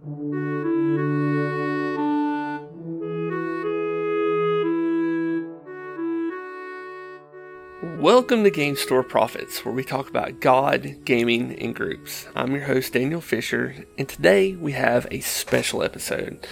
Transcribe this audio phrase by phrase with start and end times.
[0.00, 0.44] Welcome
[8.44, 12.28] to Game Store Profits, where we talk about God, gaming, and groups.
[12.36, 16.46] I'm your host, Daniel Fisher, and today we have a special episode.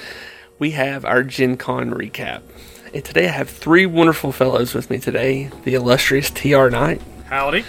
[0.58, 2.42] We have our Gen Con recap.
[2.92, 7.64] And today I have three wonderful fellows with me today the illustrious TR Knight, Howdy.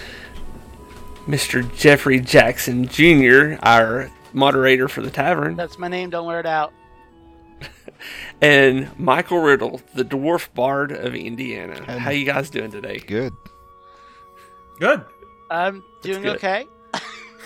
[1.28, 1.72] Mr.
[1.76, 6.10] Jeffrey Jackson Jr., our moderator for the tavern, That's my name.
[6.10, 6.72] Don't wear it out.
[8.40, 11.82] and Michael Riddle, the dwarf bard of Indiana.
[11.86, 12.98] And- How you guys doing today?
[12.98, 13.32] Good.
[14.78, 15.04] Good.
[15.50, 16.36] I'm doing good.
[16.36, 16.66] okay.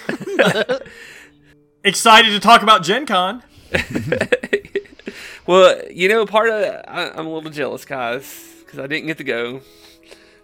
[1.84, 3.42] Excited to talk about Gen Con.
[5.46, 9.08] Well, you know, part of it, I, I'm a little jealous, guys, because I didn't
[9.08, 9.60] get to go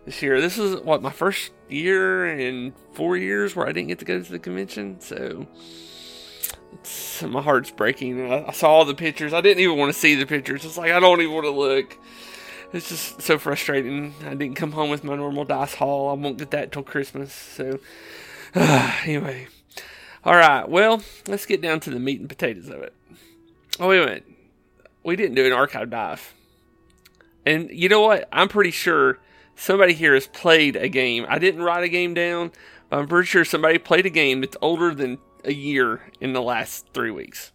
[0.04, 0.40] this year.
[0.40, 4.20] This is what my first year in four years where I didn't get to go
[4.20, 5.46] to the convention, so
[6.74, 8.30] it's, my heart's breaking.
[8.30, 9.32] I, I saw all the pictures.
[9.32, 10.64] I didn't even want to see the pictures.
[10.64, 11.96] It's like I don't even want to look.
[12.72, 14.14] It's just so frustrating.
[14.26, 16.10] I didn't come home with my normal dice haul.
[16.10, 17.32] I won't get that till Christmas.
[17.32, 17.78] So,
[18.54, 19.48] anyway,
[20.24, 20.68] all right.
[20.68, 22.92] Well, let's get down to the meat and potatoes of it.
[23.80, 24.26] Oh wait a minute
[25.08, 26.34] we didn't do an archive dive.
[27.46, 28.28] And you know what?
[28.30, 29.18] I'm pretty sure
[29.56, 31.24] somebody here has played a game.
[31.28, 32.52] I didn't write a game down,
[32.90, 36.42] but I'm pretty sure somebody played a game that's older than a year in the
[36.42, 37.52] last three weeks.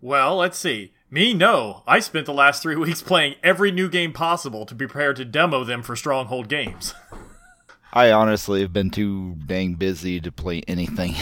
[0.00, 0.94] Well, let's see.
[1.10, 1.82] Me, no.
[1.86, 5.24] I spent the last three weeks playing every new game possible to be prepared to
[5.24, 6.94] demo them for Stronghold Games.
[7.92, 11.14] I honestly have been too dang busy to play anything.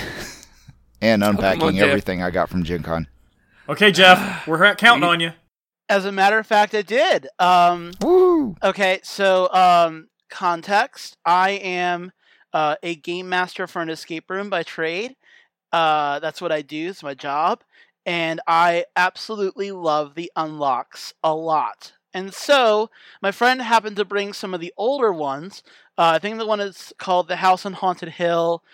[1.01, 1.89] and unpacking Jeff.
[1.89, 3.09] everything I got from Gen Con.
[3.69, 5.33] Okay, Jeff, we're counting on you.
[5.89, 7.27] As a matter of fact, I did.
[7.41, 8.55] Um, Woo!
[8.63, 12.13] okay, so um, context: I am
[12.53, 15.17] uh, a game master for an escape room by trade.
[15.73, 16.89] Uh, that's what I do.
[16.89, 17.63] It's my job,
[18.05, 21.93] and I absolutely love the unlocks a lot.
[22.13, 22.91] And so,
[23.23, 25.63] my friend happened to bring some of the older ones.
[25.97, 28.65] Uh, I think the one is called The House on Haunted Hill,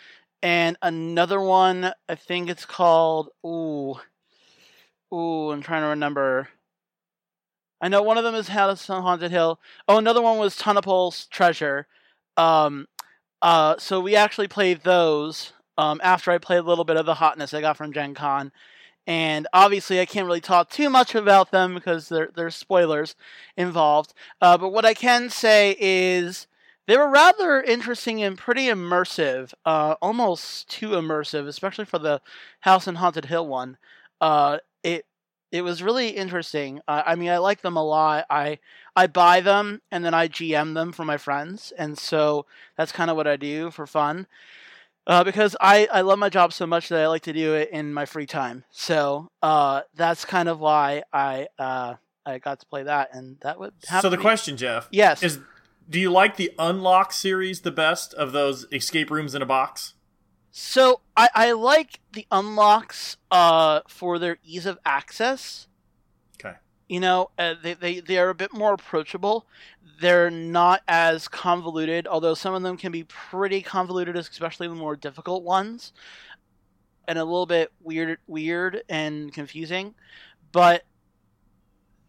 [0.43, 3.29] and another one, I think it's called.
[3.45, 3.97] Ooh.
[5.13, 6.49] Ooh, I'm trying to remember.
[7.81, 9.61] I know one of them is House on Haunted Hill.
[9.87, 11.87] Oh, another one was Tonipal's Treasure.
[12.37, 12.87] Um,
[13.43, 17.15] uh, so we actually played those um, after I played a little bit of the
[17.15, 18.53] hotness I got from Gen Con.
[19.07, 23.15] And obviously, I can't really talk too much about them because there, there's spoilers
[23.57, 24.13] involved.
[24.41, 26.49] Uh, but what I can say is
[26.87, 32.21] they were rather interesting and pretty immersive, uh, almost too immersive, especially for the
[32.61, 33.77] House and Haunted Hill one.
[34.21, 35.05] Uh, it
[35.53, 36.81] it was really interesting.
[36.89, 38.27] Uh, I mean, I like them a lot.
[38.29, 38.59] I
[38.97, 43.11] I buy them and then I GM them for my friends, and so that's kind
[43.11, 44.27] of what I do for fun.
[45.07, 47.71] Uh, because I, I love my job so much that I like to do it
[47.71, 48.65] in my free time.
[48.71, 51.95] So uh, that's kind of why I uh,
[52.25, 55.23] I got to play that, and that would have So the question, Jeff, Yes.
[55.23, 55.39] is
[55.89, 59.95] do you like the Unlock series the best of those escape rooms in a box?
[60.51, 65.69] So I, I like the unlocks uh, for their ease of access.
[66.89, 69.47] You know, uh, they, they, they are a bit more approachable.
[70.01, 74.95] They're not as convoluted, although some of them can be pretty convoluted, especially the more
[74.95, 75.93] difficult ones,
[77.09, 79.95] and a little bit weird, weird and confusing.
[80.53, 80.85] But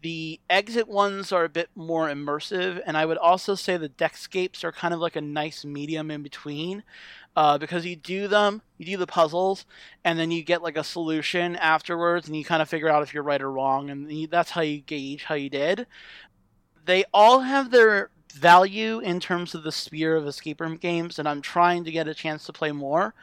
[0.02, 4.62] the exit ones are a bit more immersive, and I would also say the deckscapes
[4.62, 6.84] are kind of like a nice medium in between
[7.36, 9.66] uh, because you do them, you do the puzzles,
[10.04, 13.12] and then you get like a solution afterwards, and you kind of figure out if
[13.12, 15.86] you're right or wrong, and you, that's how you gauge how you did.
[16.84, 21.28] They all have their value in terms of the sphere of escape room games, and
[21.28, 23.14] I'm trying to get a chance to play more.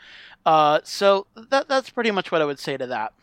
[0.46, 3.14] Uh, so that that's pretty much what I would say to that.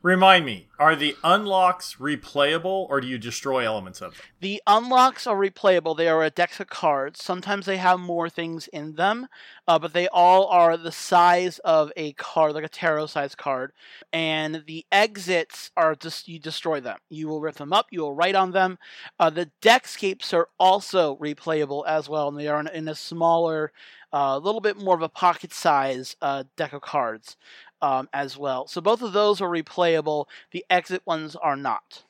[0.00, 4.22] Remind me, are the unlocks replayable or do you destroy elements of them?
[4.40, 5.96] The unlocks are replayable.
[5.96, 7.20] They are a deck of cards.
[7.20, 9.26] Sometimes they have more things in them,
[9.66, 13.72] uh, but they all are the size of a card, like a tarot size card.
[14.12, 16.98] And the exits are just you destroy them.
[17.10, 17.86] You will rip them up.
[17.90, 18.78] You will write on them.
[19.18, 23.72] Uh, the deckscapes are also replayable as well, and they are in, a smaller,
[24.12, 27.36] a uh, little bit more of a pocket size uh, deck of cards
[27.82, 28.66] um, as well.
[28.66, 30.26] So both of those are replayable.
[30.50, 32.02] The exit ones are not.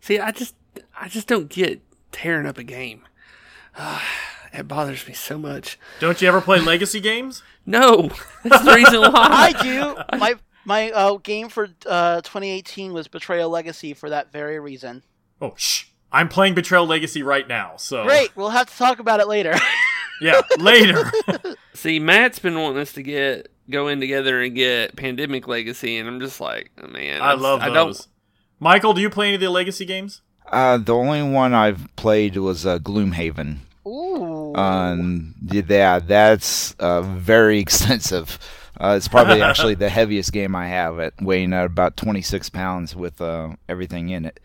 [0.00, 0.54] See, I just
[0.98, 1.82] I just don't get
[2.12, 3.02] tearing up a game.
[4.52, 5.78] it bothers me so much.
[6.00, 7.42] Don't you ever play legacy games?
[7.66, 8.10] No,
[8.44, 9.12] that's the reason why.
[9.14, 10.18] I do.
[10.18, 10.34] My
[10.64, 15.02] my uh, game for uh, 2018 was Betrayal Legacy for that very reason.
[15.40, 15.84] Oh, shh.
[16.12, 18.36] I'm playing Betrayal Legacy right now, so Great.
[18.36, 19.54] We'll have to talk about it later.
[20.20, 21.10] yeah, later.
[21.74, 26.08] See, Matt's been wanting us to get go in together and get Pandemic Legacy, and
[26.08, 27.98] I'm just like, oh, man, I just- love I those.
[27.98, 28.08] don't.
[28.60, 30.22] Michael, do you play any of the Legacy games?
[30.50, 33.58] Uh, the only one I've played was uh, Gloomhaven.
[33.86, 34.54] Ooh.
[34.54, 38.38] Um, yeah, that's uh, very extensive.
[38.80, 42.94] Uh, it's probably actually the heaviest game I have at weighing at about 26 pounds
[42.96, 44.40] with uh, everything in it.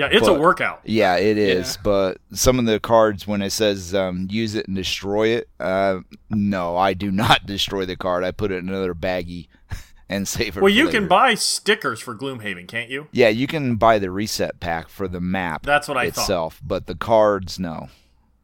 [0.00, 0.80] Yeah, it's a workout.
[0.84, 1.76] Yeah, it is.
[1.76, 1.82] Yeah.
[1.84, 6.00] But some of the cards, when it says um, use it and destroy it, uh,
[6.30, 8.24] no, I do not destroy the card.
[8.24, 9.48] I put it in another baggie
[10.08, 10.62] and save it.
[10.62, 11.00] Well, you later.
[11.00, 13.08] can buy stickers for Gloomhaven, can't you?
[13.12, 16.22] Yeah, you can buy the reset pack for the map That's what I thought.
[16.22, 17.88] itself, but the cards, no.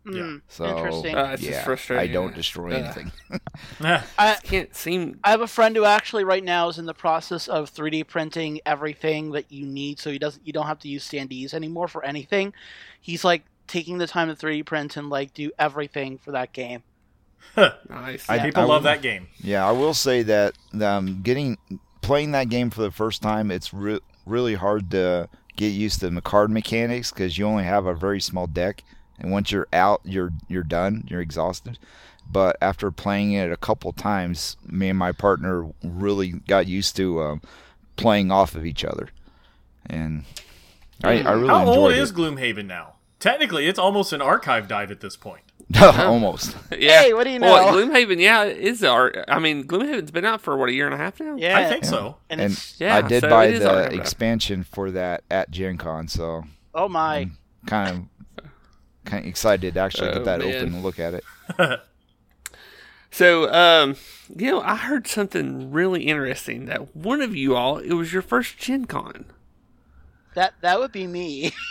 [0.07, 1.17] Hmm, So Interesting.
[1.17, 2.11] Uh, it's just yeah, frustrating.
[2.11, 3.13] I don't destroy Uh, anything.
[4.19, 5.19] I, Can't seem.
[5.25, 8.61] I have a friend who actually right now is in the process of 3D printing
[8.65, 10.47] everything that you need, so he doesn't.
[10.47, 12.53] You don't have to use standees anymore for anything.
[13.01, 16.83] He's like taking the time to 3D print and like do everything for that game.
[17.57, 18.29] Nice.
[18.29, 19.29] I- People I love will- that game.
[19.39, 21.59] Yeah, I will say that um, getting
[22.03, 26.11] playing that game for the first time, it's re- really hard to get used to
[26.11, 28.83] the card mechanics because you only have a very small deck,
[29.19, 31.79] and once you're out, you're you're done, you're exhausted.
[32.31, 37.23] But after playing it a couple times, me and my partner really got used to
[37.23, 37.41] um,
[37.97, 39.11] playing off of each other,
[39.89, 40.25] and
[41.05, 41.99] I, I really How old it.
[41.99, 42.95] is Gloomhaven now?
[43.21, 45.43] Technically, it's almost an archive dive at this point.
[45.81, 46.55] Almost.
[46.79, 47.03] Yeah.
[47.03, 47.87] Hey, what do you Well, know?
[47.87, 49.17] Gloomhaven, yeah, is art.
[49.27, 51.35] I mean, Gloomhaven's been out for what a year and a half now.
[51.37, 52.19] Yeah, I think so.
[52.31, 56.07] And, And it's Yeah, I did so buy the expansion for that at Gen Con,
[56.09, 57.31] so oh my,
[57.67, 58.16] kind of
[59.07, 60.43] kind of excited to actually Oh, get that man.
[60.43, 61.25] open and look at it.
[63.11, 63.97] So, um,
[64.37, 68.23] you know, I heard something really interesting that one of you all, it was your
[68.23, 69.27] first Gen Con.
[70.35, 71.53] that that would be me.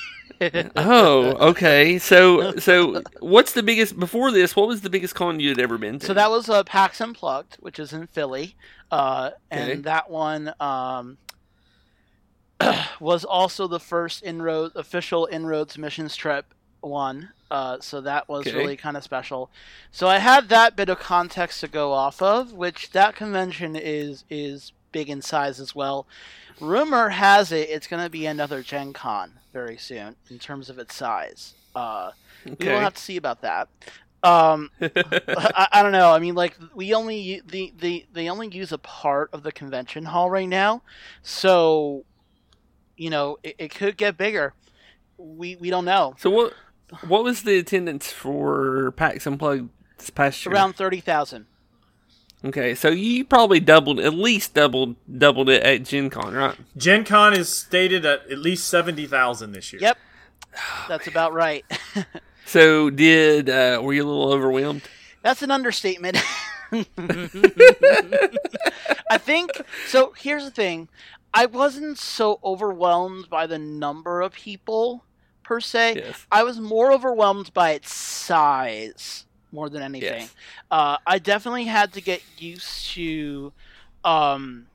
[0.76, 1.98] Oh, okay.
[2.00, 4.56] So, so what's the biggest before this?
[4.56, 6.06] What was the biggest con you had ever been to?
[6.06, 8.56] So that was uh, PAX Unplugged, which is in Philly,
[8.92, 9.84] uh, and Okay.
[9.84, 11.18] that one um,
[13.00, 16.54] was also the first inroad official inroads missions trip
[16.86, 17.32] one.
[17.52, 18.56] Uh, so that was Okay.
[18.56, 19.52] really kind of special.
[19.92, 24.24] So I had that bit of context to go off of, which that convention is
[24.30, 26.08] is big in size as well.
[26.60, 30.80] Rumor has it it's going to be another Gen Con very soon in terms of
[30.80, 31.56] its size.
[31.76, 32.12] Uh,
[32.60, 33.70] We will have to see about that.
[34.24, 36.12] Um, I, I don't know.
[36.12, 40.06] I mean, like we only the, the they only use a part of the convention
[40.06, 40.82] hall right now,
[41.22, 42.06] so
[42.98, 44.54] you know it, it could get bigger.
[45.18, 46.16] We we don't know.
[46.18, 46.54] so what?
[47.08, 50.54] What was the attendance for PAX Unplugged this past year?
[50.54, 51.48] Around thirty thousand.
[52.44, 56.56] Okay, so you probably doubled, at least doubled, doubled it at Gen Con, right?
[56.78, 59.82] Gen Con is stated at at least 70,000 this year.
[59.82, 59.98] Yep,
[60.88, 61.66] that's about right.
[62.46, 64.84] So did uh, were you a little overwhelmed?
[65.24, 66.18] That's an understatement.
[66.72, 66.86] I
[69.18, 69.52] think
[69.88, 70.14] so.
[70.18, 70.88] Here's the thing
[71.34, 75.04] I wasn't so overwhelmed by the number of people
[75.46, 75.96] per se.
[75.96, 76.28] Yes.
[76.32, 80.24] I was more overwhelmed by its size more than anything.
[80.24, 80.36] Yes.
[80.70, 83.54] Uh, I definitely had to get used to
[84.04, 84.68] um,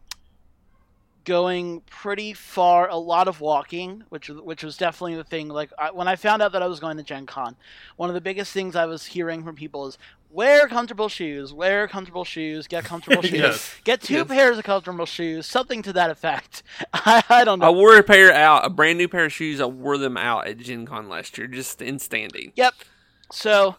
[1.24, 5.48] going pretty far, a lot of walking, which which was definitely the thing.
[5.48, 7.56] Like I, when I found out that I was going to Gen Con,
[7.96, 9.98] one of the biggest things I was hearing from people is
[10.30, 13.74] wear comfortable shoes, wear comfortable shoes, get comfortable shoes, Yes.
[13.84, 14.28] get two Yes.
[14.28, 16.62] pairs of comfortable shoes, something to that effect.
[16.92, 17.66] I, I don't know.
[17.66, 19.60] I wore a pair out, a brand new pair of shoes.
[19.60, 22.52] I wore them out at Gen Con last year, just in standing.
[22.54, 22.74] Yep.
[23.32, 23.76] So,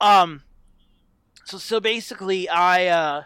[0.00, 0.42] um,
[1.44, 3.22] so so basically, I uh,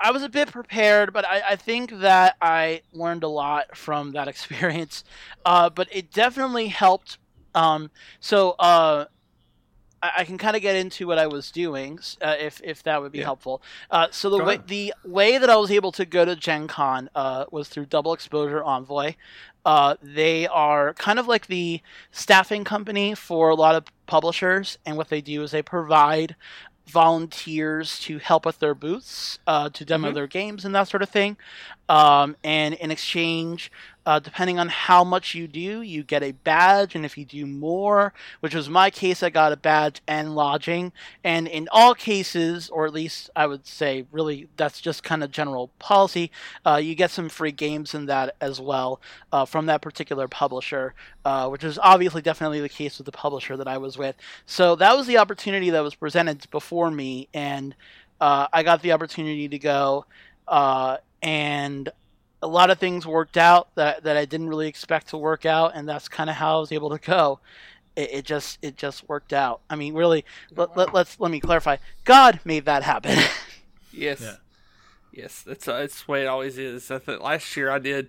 [0.00, 4.12] I was a bit prepared, but I, I think that I learned a lot from
[4.12, 5.04] that experience.
[5.44, 7.18] Uh, but it definitely helped.
[7.54, 9.06] Um, so uh.
[10.04, 13.00] I I can kind of get into what I was doing, uh, if if that
[13.02, 13.24] would be Yeah.
[13.30, 13.62] helpful.
[13.90, 16.66] Uh, so the Go way the way that I was able to go to Gen
[16.68, 19.14] Con uh, was through Double Exposure Envoy.
[19.64, 21.80] Uh, they are kind of like the
[22.12, 26.36] staffing company for a lot of publishers, and what they do is they provide
[26.86, 30.14] volunteers to help with their booths, uh, to demo Mhm.
[30.14, 31.36] their games and that sort of thing.
[31.88, 33.70] Um, and in exchange,
[34.06, 37.46] uh, depending on how much you do, you get a badge, and if you do
[37.46, 40.92] more, which was my case, I got a badge and lodging.
[41.22, 45.30] And in all cases, or at least I would say, really, that's just kind of
[45.30, 46.30] general policy.
[46.66, 49.00] Uh, you get some free games in that as well
[49.32, 50.94] uh, from that particular publisher,
[51.24, 54.16] uh, which is obviously definitely the case with the publisher that I was with.
[54.44, 57.74] So that was the opportunity that was presented before me, and
[58.20, 60.04] uh, I got the opportunity to go,
[60.46, 61.90] uh, and
[62.44, 65.72] a lot of things worked out that, that I didn't really expect to work out,
[65.74, 67.40] and that's kind of how I was able to go.
[67.96, 69.62] It, it just it just worked out.
[69.70, 70.24] I mean, really,
[70.54, 71.78] let, let, let's let me clarify.
[72.04, 73.18] God made that happen.
[73.96, 74.20] Yes.
[74.22, 74.34] Yeah.
[75.12, 76.90] Yes, that's uh, that's the way it always is.
[76.90, 78.08] I think last year I did,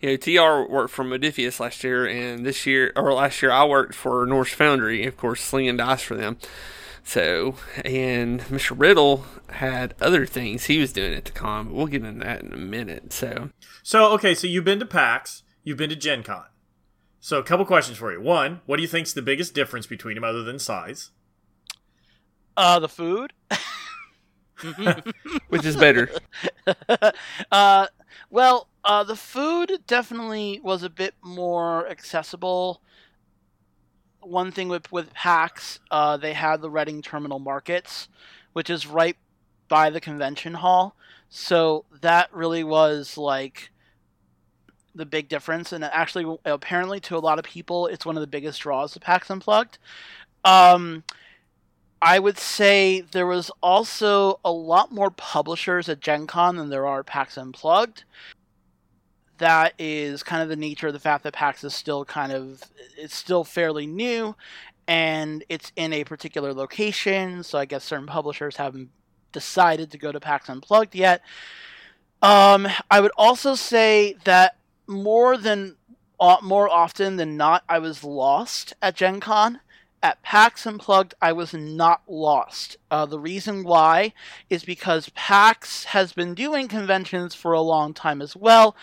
[0.00, 3.66] you know, TR worked for Modiphius last year, and this year or last year I
[3.66, 6.38] worked for Norse Foundry, of course, slinging dice for them.
[7.06, 8.72] So, and Mr.
[8.76, 12.42] Riddle had other things he was doing at the con, but we'll get into that
[12.42, 13.12] in a minute.
[13.12, 13.50] So,
[13.84, 16.46] So, okay, so you've been to PAX, you've been to Gen Con.
[17.20, 18.20] So, a couple questions for you.
[18.20, 21.10] One, what do you think's the biggest difference between them other than size?
[22.56, 23.32] Uh, the food.
[25.48, 26.10] which is better?
[27.52, 27.86] uh,
[28.30, 32.82] well, uh, the food definitely was a bit more accessible.
[34.26, 38.08] One thing with with PAX, uh, they had the Reading Terminal Markets,
[38.52, 39.16] which is right
[39.68, 40.96] by the convention hall.
[41.28, 43.70] So that really was like
[44.94, 48.26] the big difference, and actually, apparently, to a lot of people, it's one of the
[48.26, 49.78] biggest draws of PAX Unplugged.
[50.44, 51.04] Um,
[52.00, 56.86] I would say there was also a lot more publishers at Gen Con than there
[56.86, 58.04] are at PAX Unplugged.
[59.38, 62.62] That is kind of the nature of the fact that PAX is still kind of
[62.96, 64.34] it's still fairly new
[64.88, 68.90] and it's in a particular location, so I guess certain publishers haven't
[69.32, 71.22] decided to go to PAX Unplugged yet.
[72.22, 75.76] Um, I would also say that more than
[76.18, 79.60] uh, more often than not, I was lost at Gen Con
[80.02, 82.76] at PAX Unplugged, I was not lost.
[82.90, 84.12] Uh, the reason why
[84.48, 88.76] is because PAX has been doing conventions for a long time as well,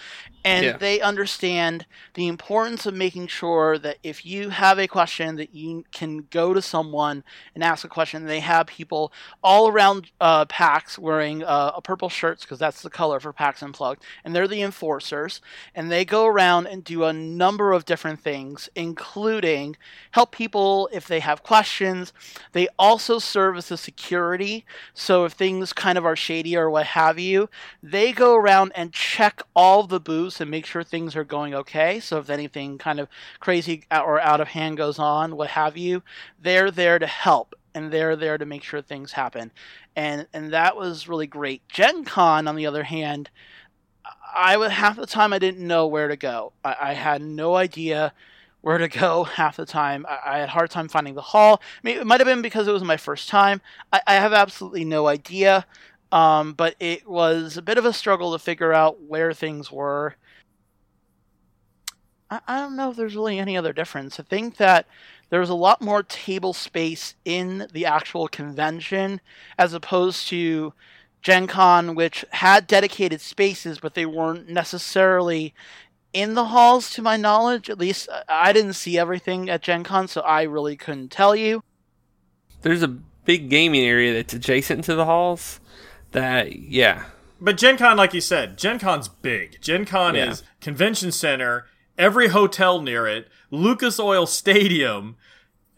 [0.45, 0.77] and Yeah.
[0.77, 1.85] they understand
[2.15, 6.53] the importance of making sure that if you have a question, that you can go
[6.53, 7.23] to someone
[7.55, 8.25] and ask a question.
[8.25, 9.12] They have people
[9.43, 13.62] all around uh, PAX wearing uh, a purple shirts because that's the color for PAX
[13.63, 15.41] Unplugged, and they're the enforcers,
[15.73, 19.75] and they go around and do a number of different things, including
[20.12, 22.13] help people if they have questions.
[22.51, 26.88] They also serve as a security, so if things kind of are shady or what
[26.88, 27.50] have you,
[27.81, 32.00] they go around and check all the booths and make sure things are going okay.
[32.00, 33.08] So if anything kind of
[33.40, 36.04] crazy or out of hand goes on, what have you,
[36.42, 39.52] they're there to help and they're there to make sure things happen.
[39.96, 41.68] And and that was really great.
[41.70, 43.30] Gen Con, on the other hand,
[44.36, 46.54] I would half the time I didn't know where to go.
[46.63, 48.13] I, I had no idea
[48.62, 50.06] where to go half the time.
[50.08, 51.62] I, I had a hard time finding the hall.
[51.84, 53.62] Maybe it might have been because it was my first time.
[53.92, 55.66] I, I have absolutely no idea.
[56.12, 60.16] Um, but it was a bit of a struggle to figure out where things were.
[62.30, 64.20] I, I don't know if there's really any other difference.
[64.20, 64.86] I think that
[65.30, 69.22] there was a lot more table space in the actual convention
[69.58, 70.74] as opposed to
[71.22, 75.53] Gen Con, which had dedicated spaces, but they weren't necessarily
[76.12, 77.70] in the halls to my knowledge.
[77.70, 81.36] At least uh, I didn't see everything at Gen Con, so I really couldn't tell
[81.36, 81.63] you.
[82.62, 85.60] There's a big gaming area that's adjacent to the halls.
[86.12, 87.06] That yeah,
[87.42, 89.60] But Gen Con, like you said, Gen Con's big.
[89.62, 90.30] Gen Con Yeah.
[90.30, 91.65] is convention center,
[91.97, 95.15] every hotel near it, Lucas Oil Stadium.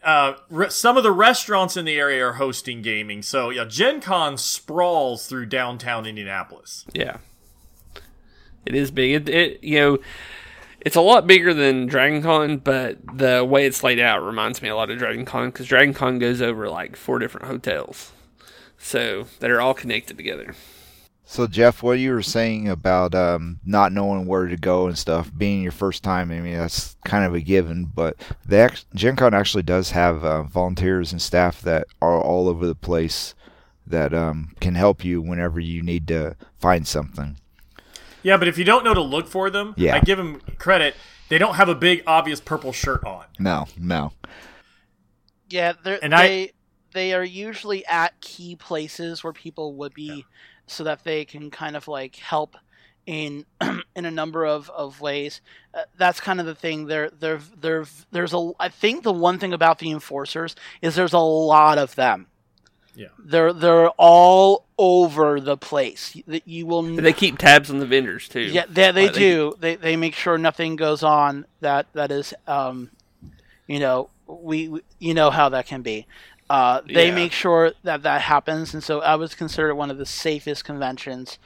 [0.02, 3.22] Uh, re- some of the restaurants in the area are hosting gaming.
[3.22, 6.84] So yeah, Gen Con sprawls through downtown Indianapolis.
[6.92, 7.18] yeah,
[8.64, 9.28] it is big.
[9.28, 9.98] It, it you know,
[10.80, 14.68] it's a lot bigger than Dragon Con, but the way it's laid out reminds me
[14.68, 18.12] a lot of Dragon Con because Dragon Con goes over like four different hotels,
[18.78, 20.54] so that are all connected together.
[21.28, 25.28] So Jeff, what you were saying about um, not knowing where to go and stuff,
[25.36, 27.86] being your first time, I mean that's kind of a given.
[27.92, 28.16] But
[28.46, 32.64] the act- Gen Con actually does have uh, volunteers and staff that are all over
[32.64, 33.34] the place
[33.88, 37.36] that um, can help you whenever you need to find something.
[38.22, 39.96] Yeah, but if you don't know to look for them, Yeah.
[39.96, 40.94] I give them credit.
[41.28, 43.24] They don't have a big obvious purple shirt on.
[43.40, 44.12] No, no.
[45.48, 46.52] Yeah, they're, And I- they
[46.92, 50.24] they are usually at key places where people would be,
[50.66, 52.56] so that they can kind of like help
[53.06, 53.44] in
[53.96, 55.40] in a number of of ways.
[55.72, 56.86] Uh, that's kind of the thing.
[56.86, 58.52] There there there there's a.
[58.58, 62.26] I think the one thing about the enforcers is there's a lot of them.
[62.94, 63.08] Yeah.
[63.18, 66.16] They're they're all over the place.
[66.26, 68.40] That you will But they keep tabs on the vendors too.
[68.40, 69.54] yeah, they, they they- do.
[69.58, 72.90] They they make sure nothing goes on that that is um,
[73.66, 76.06] you know, we we- you know how that can be.
[76.48, 77.14] Uh, they Yeah.
[77.14, 81.38] make sure that that happens, and so I was considered one of the safest conventions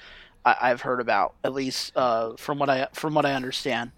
[0.44, 3.92] I, I've heard about, at least uh, from what I from what I understand.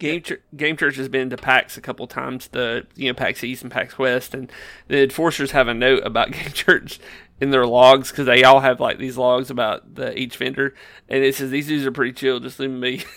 [0.00, 3.44] Game Ch- Game Church has been to PAX a couple times, the you know PAX
[3.44, 4.50] East and PAX West, and
[4.88, 6.98] the enforcers have a note about Game Church
[7.40, 10.74] in their logs because they all have like these logs about the each vendor,
[11.08, 13.04] and it says these dudes are pretty chill, just leave me.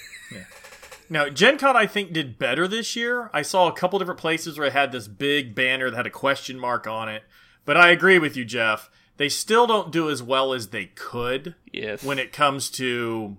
[1.09, 3.29] Now, Gen Con, I think, did better this year.
[3.33, 6.11] I saw a couple different places where it had this big banner that had a
[6.11, 7.23] question mark on it.
[7.65, 8.89] But I agree with you, Jeff.
[9.17, 12.03] they still don't do as well as they could Yes.
[12.03, 13.37] when it comes to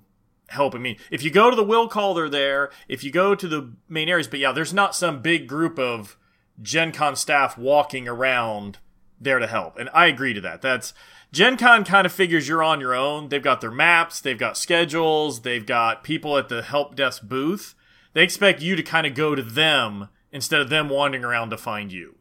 [0.49, 0.75] help.
[0.75, 2.71] I mean, if you go to the will call, they're there.
[2.89, 6.17] If you go to the main areas, but yeah, there's not some big group of
[6.61, 8.79] Gen Con staff walking around
[9.21, 9.79] there to help.
[9.79, 10.63] And I agree to that.
[10.63, 10.93] That's
[11.31, 13.29] Gen Con kind of figures you're on your own.
[13.29, 17.75] They've got their maps, they've got schedules, they've got people at the help desk booth.
[18.15, 21.59] They expect you to kind of go to them instead of them wandering around to
[21.59, 22.17] find you.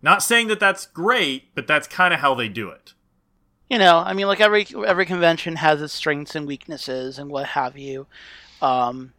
[0.00, 2.94] Not saying that that's great, but that's kind of how they do it.
[3.68, 7.46] you know, I mean, like every every convention has its strengths and weaknesses and what
[7.46, 8.06] have you,
[8.60, 9.12] um,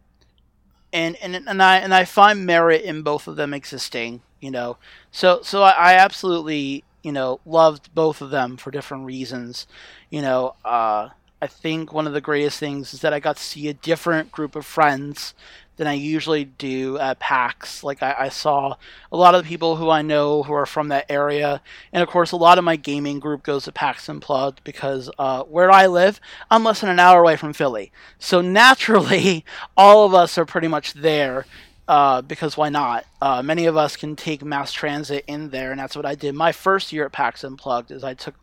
[0.92, 4.22] and and and I and I find merit in both of them existing.
[4.40, 4.76] You know,
[5.10, 9.66] so so I, I absolutely you know loved both of them for different reasons.
[10.10, 13.42] You know, uh, I think one of the greatest things is that I got to
[13.42, 15.34] see a different group of friends
[15.76, 17.82] than I usually do at PAX.
[17.82, 18.76] Like I, I saw
[19.10, 21.60] a lot of the people who I know who are from that area,
[21.92, 25.42] and of course, a lot of my gaming group goes to PAX Unplugged because uh,
[25.42, 26.20] where I live,
[26.50, 27.92] I'm less than an hour away from Philly.
[28.18, 29.44] So naturally,
[29.76, 31.46] all of us are pretty much there.
[31.86, 33.04] Uh, because why not?
[33.20, 36.34] Uh, many of us can take mass transit in there, and that's what I did.
[36.34, 38.34] My first year at PAX Unplugged is I took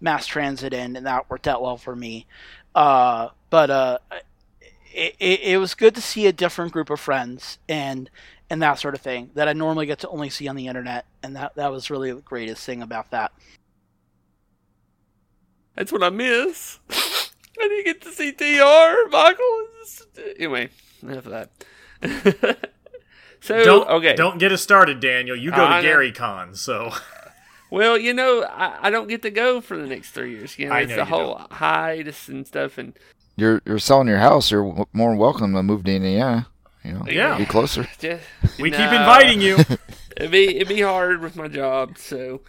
[0.00, 2.26] mass transit in, and that worked out well for me.
[2.74, 3.98] Uh, but uh,
[4.92, 8.10] it, it, it was good to see a different group of friends and
[8.50, 11.06] and that sort of thing that I normally get to only see on the internet,
[11.22, 13.32] and that that was really the greatest thing about that.
[15.76, 16.80] That's what I miss.
[16.90, 19.08] I didn't get to see Dr.
[19.10, 19.66] Michael.
[20.36, 20.68] Anyway,
[21.02, 21.48] enough of
[22.02, 22.70] that.
[23.40, 24.14] so Don't okay.
[24.14, 25.36] Don't get us started, Daniel.
[25.36, 25.82] You go I to know.
[25.82, 26.92] Gary Con, so
[27.70, 30.58] Well, you know, I, I don't get to go for the next three years.
[30.58, 32.98] You know, I it's know the you whole hiatus and stuff, and
[33.36, 34.50] You're you're selling your house.
[34.50, 36.48] You're w- more welcome to move to Indiana.
[36.84, 37.36] You know, Yeah.
[37.38, 37.86] be closer.
[37.98, 38.22] just
[38.58, 39.56] we keep inviting you.
[40.16, 41.96] it'd be it'd be hard with my job.
[41.98, 42.40] So,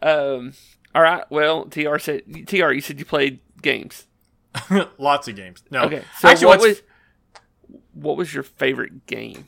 [0.00, 0.54] um,
[0.94, 1.24] all right.
[1.30, 2.72] Well, Tr said Tr.
[2.72, 4.06] You said you played games.
[4.98, 5.62] Lots of games.
[5.70, 6.02] No, Okay.
[6.18, 6.82] So actually, what was
[7.94, 9.46] what was your favorite game?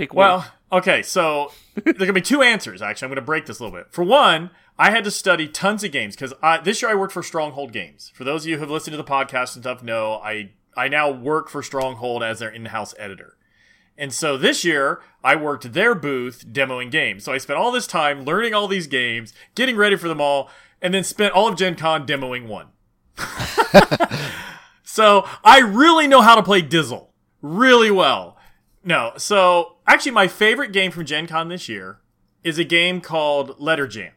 [0.00, 0.26] Pick one.
[0.26, 2.80] Well, okay, so there can be two answers.
[2.80, 3.92] Actually, I'm going to break this a little bit.
[3.92, 6.32] For one, I had to study tons of games because
[6.64, 8.10] this year I worked for Stronghold Games.
[8.14, 10.88] For those of you who have listened to the podcast and stuff, know I I
[10.88, 13.36] now work for Stronghold as their in-house editor.
[13.98, 17.24] And so this year, I worked their booth demoing games.
[17.24, 20.48] So I spent all this time learning all these games, getting ready for them all,
[20.80, 22.68] and then spent all of Gen Con demoing one.
[24.82, 27.08] so I really know how to play Dizzle
[27.42, 28.38] really well.
[28.82, 32.00] No, so actually, my favorite game from Gen Con this year
[32.42, 34.12] is a game called Letter Jam.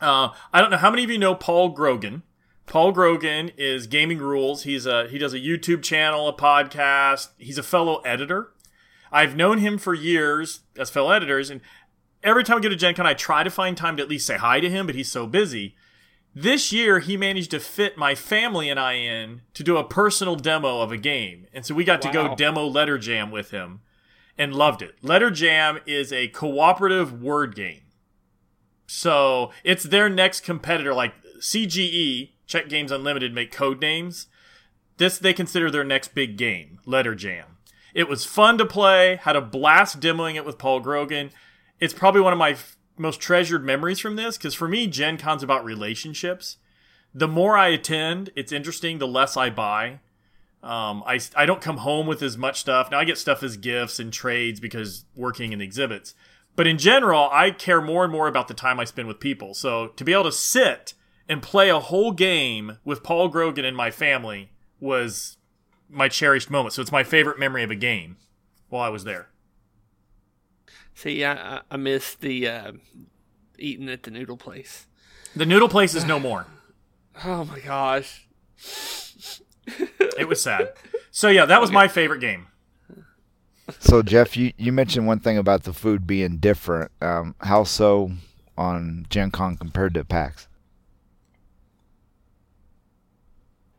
[0.00, 2.22] Uh, I don't know how many of you know Paul Grogan.
[2.66, 4.64] Paul Grogan is Gaming Rules.
[4.64, 7.28] He's a he does a YouTube channel, a podcast.
[7.38, 8.52] He's a fellow editor.
[9.10, 11.60] I've known him for years as fellow editors, and
[12.22, 14.26] every time I get to Gen Con, I try to find time to at least
[14.26, 15.76] say hi to him, but he's so busy.
[16.40, 20.36] This year, he managed to fit my family and I in to do a personal
[20.36, 21.48] demo of a game.
[21.52, 23.80] And so we got to go demo Letter Jam with him
[24.38, 24.94] and loved it.
[25.02, 27.80] Letter Jam is a cooperative word game.
[28.86, 34.26] So it's their next competitor, like CGE, Czech Games Unlimited, make Codenames.
[34.96, 37.56] This they consider their next big game, Letter Jam.
[37.94, 41.30] It was fun to play, had a blast demoing it with Paul Grogan.
[41.80, 45.18] It's probably one of my f- most treasured memories from this because for me, Gen
[45.18, 46.56] Con's about relationships.
[47.14, 50.00] The more I attend, it's interesting, the less I buy.
[50.62, 52.90] Um, I, I don't come home with as much stuff.
[52.90, 56.14] Now I get stuff as gifts and trades because working in exhibits.
[56.56, 59.54] But in general, I care more and more about the time I spend with people.
[59.54, 60.94] So to be able to sit
[61.28, 65.36] and play a whole game with Paul Grogan and my family was
[65.88, 66.74] my cherished moment.
[66.74, 68.16] So it's my favorite memory of a game
[68.68, 69.28] while I was there.
[70.98, 72.72] See, I I, I missed the uh,
[73.56, 74.88] eating at the noodle place.
[75.36, 76.46] The noodle place is no more.
[77.24, 78.26] Oh my gosh.
[80.18, 80.72] It was sad.
[81.12, 82.48] So yeah, that was my favorite game.
[83.78, 86.90] So Jeff, you, you mentioned one thing about the food being different.
[87.00, 88.10] Um, how so
[88.56, 90.48] on Gen Con compared to PAX?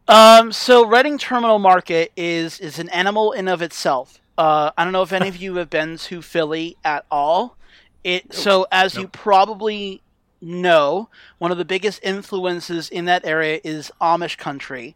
[0.08, 4.22] Um, so Reading Terminal Market is is an animal in of itself.
[4.40, 7.58] Uh, I don't know if any of you have been to Philly at all.
[8.06, 10.02] It so as you probably
[10.40, 14.96] know, one of the biggest influences in that area is Amish country.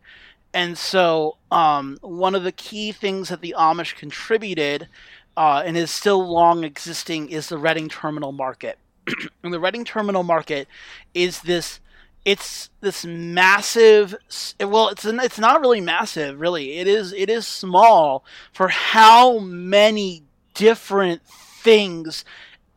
[0.53, 4.87] And so, um, one of the key things that the Amish contributed
[5.35, 8.77] uh, and is still long existing is the Reading Terminal Market.
[9.43, 10.69] and the Reading Terminal Market
[11.13, 11.81] is this
[12.25, 14.15] it's this massive
[14.59, 19.39] well it's an, it's not really massive really it is it is small for how
[19.39, 22.23] many different things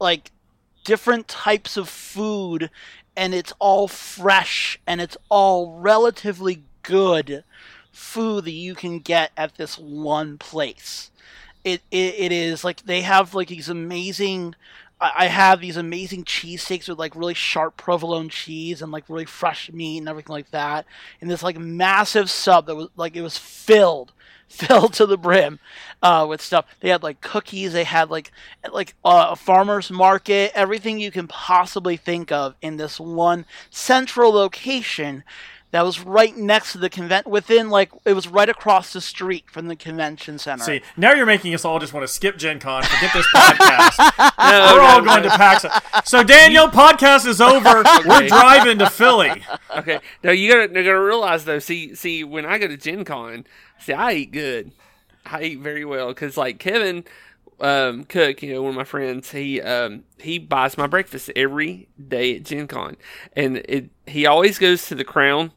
[0.01, 0.33] like
[0.85, 2.71] different types of food
[3.17, 7.45] and it's all fresh and it's all relatively good
[7.91, 11.11] food that you can get at this one place.
[11.65, 14.55] It, it, it is like they have like these amazing
[14.99, 19.71] I have these amazing cheesesteaks with like really sharp provolone cheese and like really fresh
[19.71, 20.87] meat and everything like that.
[21.21, 24.13] And this like massive sub that was like it was filled,
[24.49, 25.59] filled to the brim
[26.03, 26.65] uh, with stuff.
[26.81, 27.75] They had like cookies.
[27.75, 28.33] They had like
[28.73, 30.53] like uh, a farmer's market.
[30.55, 35.25] Everything you can possibly think of in this one central location
[35.73, 39.45] that was right next to the convent within like it was right across the street
[39.51, 40.65] from the convention center.
[40.65, 44.13] See, now you're making us all just want to skip Gen Con, forget this podcast.
[44.39, 45.05] No, We're no, all no.
[45.07, 45.65] going to PAX.
[46.09, 47.83] So Daniel, podcast is over.
[48.07, 49.43] We're driving to Philly.
[49.77, 49.99] Okay.
[50.23, 51.59] Now you gotta you gotta realize though.
[51.59, 53.45] See, see, when I go to Gen Con,
[53.79, 54.71] see, I eat good.
[55.27, 57.05] I eat very well because like Kevin
[57.61, 61.89] um, Cook, you know, one of my friends, he um, he buys my breakfast every
[62.09, 62.97] day at Gen Con,
[63.35, 65.53] and it he always goes to the Crown.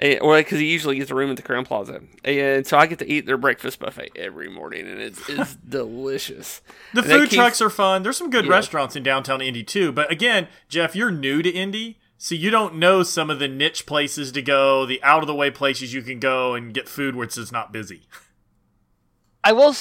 [0.00, 2.86] eh, Or because he usually gets a room at the Crowne Plaza, and so I
[2.86, 6.60] get to eat their breakfast buffet every morning, and it's, it's delicious.
[6.94, 8.02] The And food keeps- trucks are fun.
[8.02, 8.52] There's some good Yeah.
[8.52, 9.90] restaurants in downtown Indy too.
[9.92, 13.86] But again, Jeff, you're new to Indy, so you don't know some of the niche
[13.86, 17.14] places to go, the out of the way places you can go and get food
[17.16, 18.02] where it's just not busy.
[19.44, 19.74] I will.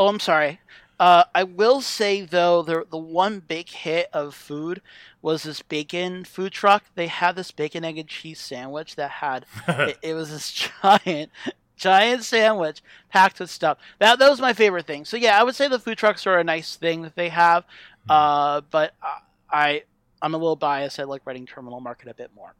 [0.00, 0.60] Oh, I'm sorry.
[0.98, 4.80] Uh, I will say though, the the one big hit of food
[5.20, 6.84] was this bacon food truck.
[6.94, 10.50] They had this bacon egg and cheese sandwich that had it, it was this
[10.82, 11.30] giant,
[11.76, 13.76] giant sandwich packed with stuff.
[13.98, 15.04] That that was my favorite thing.
[15.04, 17.64] So yeah, I would say the food trucks are a nice thing that they have.
[18.08, 19.18] Uh, but I,
[19.52, 19.82] I
[20.22, 20.98] I'm a little biased.
[20.98, 22.54] I like Reading Terminal Market a bit more.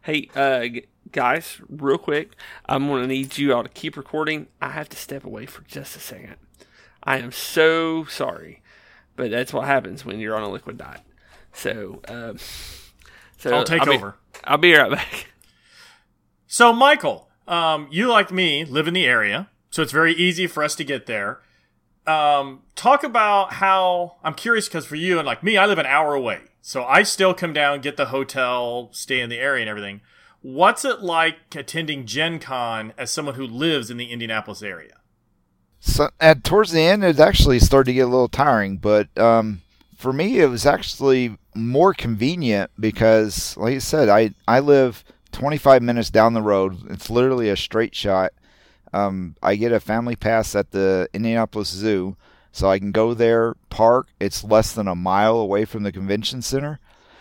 [0.02, 0.80] Hey, uh,
[1.12, 2.34] guys, real quick,
[2.66, 4.46] I'm gonna need you all to keep recording.
[4.60, 6.36] I have to step away for just a second.
[7.02, 8.62] I am so sorry,
[9.14, 11.02] but that's what happens when you're on a liquid diet.
[11.52, 12.38] So, um,
[13.36, 14.16] so I'll take be- over.
[14.44, 15.26] I'll be right back.
[16.46, 20.64] So, Michael, um, you like me live in the area, so it's very easy for
[20.64, 21.40] us to get there.
[22.06, 25.86] Um, talk about how I'm curious because for you and like me, I live an
[25.86, 29.70] hour away, so I still come down, get the hotel, stay in the area, and
[29.70, 30.00] everything.
[30.42, 34.94] What's it like attending Gen Con as someone who lives in the Indianapolis area?
[35.80, 38.78] So at towards the end, it actually started to get a little tiring.
[38.78, 39.62] But um,
[39.96, 45.82] for me, it was actually more convenient because, like I said, I I live 25
[45.82, 46.90] minutes down the road.
[46.90, 48.32] It's literally a straight shot.
[48.92, 52.16] Um, I get a family pass at the Indianapolis Zoo,
[52.52, 54.08] so I can go there, park.
[54.18, 56.80] It's less than a mile away from the convention center.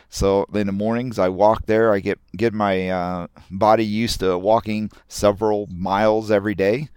[0.10, 1.94] So in the mornings, I walk there.
[1.94, 6.90] I get get my uh, body used to walking several miles every day.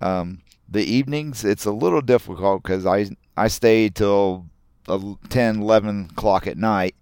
[0.00, 4.46] Um, the evenings, it's a little difficult because I I stay till
[4.88, 6.94] el- 10, 11 o'clock at night,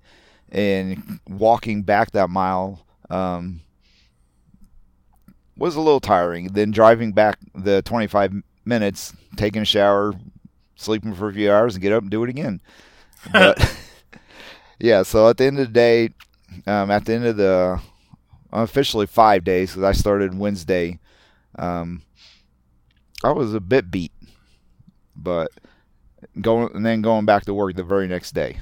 [0.50, 3.60] and walking back that mile um,
[5.56, 6.48] was a little tiring.
[6.48, 10.14] Then driving back the 25 minutes, taking a shower,
[10.76, 12.60] sleeping for a few hours, and get up and do it again.
[13.32, 13.76] But
[14.78, 16.10] yeah, so at the end of the day,
[16.66, 17.80] um, at the end of the
[18.52, 21.00] officially five days because I started Wednesday,
[21.58, 22.02] um,
[23.22, 24.12] I was a bit beat,
[25.16, 25.50] but
[26.40, 28.60] going and then going back to work the very next day.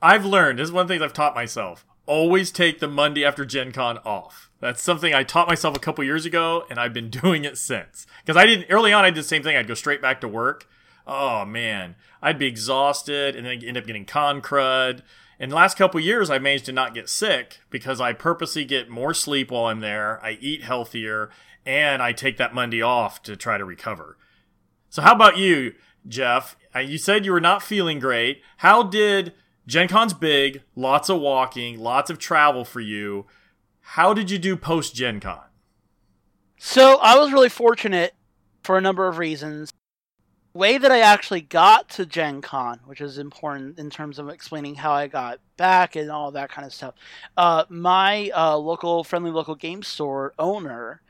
[0.00, 1.84] I've learned this is one thing I've taught myself.
[2.06, 4.50] Always take the Monday after Gen Con off.
[4.60, 8.06] That's something I taught myself a couple years ago, and I've been doing it since.
[8.24, 9.56] Because I didn't early on, I did the same thing.
[9.56, 10.68] I'd go straight back to work.
[11.06, 15.02] Oh man, I'd be exhausted, and then end up getting con crud.
[15.40, 18.88] In the last couple years, I managed to not get sick because I purposely get
[18.88, 20.24] more sleep while I'm there.
[20.24, 21.30] I eat healthier,
[21.66, 24.16] and I take that Monday off to try to recover.
[24.90, 25.74] So, how about you,
[26.06, 26.56] Jeff?
[26.74, 28.42] Uh, You said you were not feeling great.
[28.58, 29.32] How did
[29.66, 33.26] Gen Con's big, lots of walking, lots of travel for you.
[33.80, 35.40] How did you do post Gen Con?
[36.58, 38.14] So I was really fortunate
[38.62, 39.72] for a number of reasons.
[40.52, 44.28] The way that I actually got to Gen Con, which is important in terms of
[44.28, 46.94] explaining how I got back and all that kind of stuff.
[47.36, 51.00] Uh, my uh, local friendly local game store owner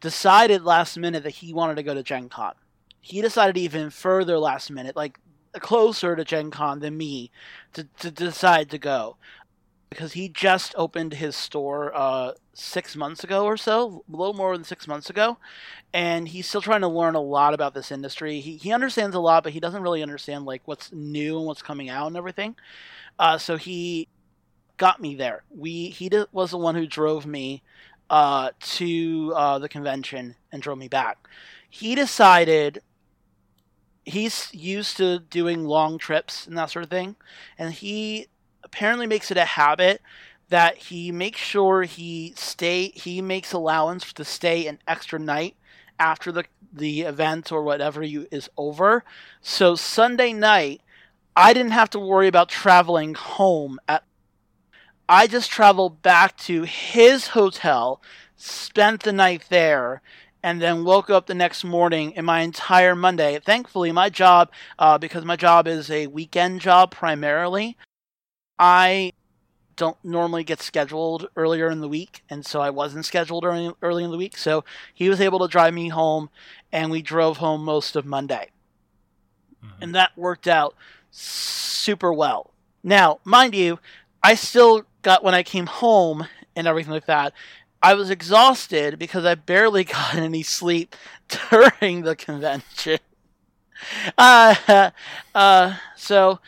[0.00, 2.54] decided last minute that he wanted to go to Gen Con.
[3.00, 5.18] He decided even further last minute, like
[5.60, 7.30] closer to Gen Con than me,
[7.72, 9.16] to, to decide to go.
[9.90, 14.56] Because he just opened his store uh, six months ago or so, a little more
[14.56, 15.38] than six months ago,
[15.92, 18.40] and he's still trying to learn a lot about this industry.
[18.40, 21.62] He he understands a lot, but he doesn't really understand like what's new and what's
[21.62, 22.56] coming out and everything.
[23.20, 24.08] Uh, so he
[24.78, 25.44] got me there.
[25.56, 27.62] We he did, was the one who drove me
[28.10, 31.28] uh, to uh, the convention and drove me back.
[31.70, 32.82] He decided
[34.04, 37.16] he's used to doing long trips and that sort of thing,
[37.58, 38.28] and he
[38.62, 40.00] apparently makes it a habit
[40.48, 45.56] that he makes sure he stay he makes allowance to stay an extra night
[45.98, 49.04] after the the event or whatever you is over.
[49.40, 50.82] So Sunday night,
[51.36, 54.04] I didn't have to worry about traveling home at
[55.08, 58.00] I just traveled back to his hotel,
[58.36, 60.00] spent the night there,
[60.44, 63.40] and then woke up the next morning in my entire Monday.
[63.42, 67.78] Thankfully, my job, uh, because my job is a weekend job primarily,
[68.58, 69.14] I
[69.76, 74.04] don't normally get scheduled earlier in the week, and so I wasn't scheduled early, early
[74.04, 74.36] in the week.
[74.36, 76.28] So he was able to drive me home,
[76.70, 78.50] and we drove home most of Monday.
[79.64, 79.82] Mm-hmm.
[79.82, 80.74] And that worked out
[81.10, 82.52] super well.
[82.82, 83.78] Now, mind you,
[84.22, 87.32] I still got when I came home and everything like that.
[87.84, 90.96] I was exhausted because I barely got any sleep
[91.50, 92.98] during the convention.
[94.16, 94.90] Uh,
[95.34, 96.38] uh, so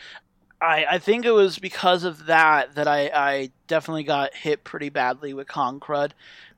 [0.58, 4.88] I, I think it was because of that that I, I definitely got hit pretty
[4.88, 6.12] badly with Concrud.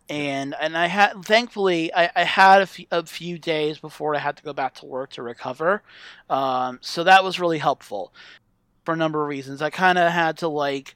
[0.08, 4.20] And and I had thankfully I, I had a, f- a few days before I
[4.20, 5.82] had to go back to work to recover,
[6.30, 8.12] um, so that was really helpful
[8.84, 9.60] for a number of reasons.
[9.60, 10.94] I kind of had to like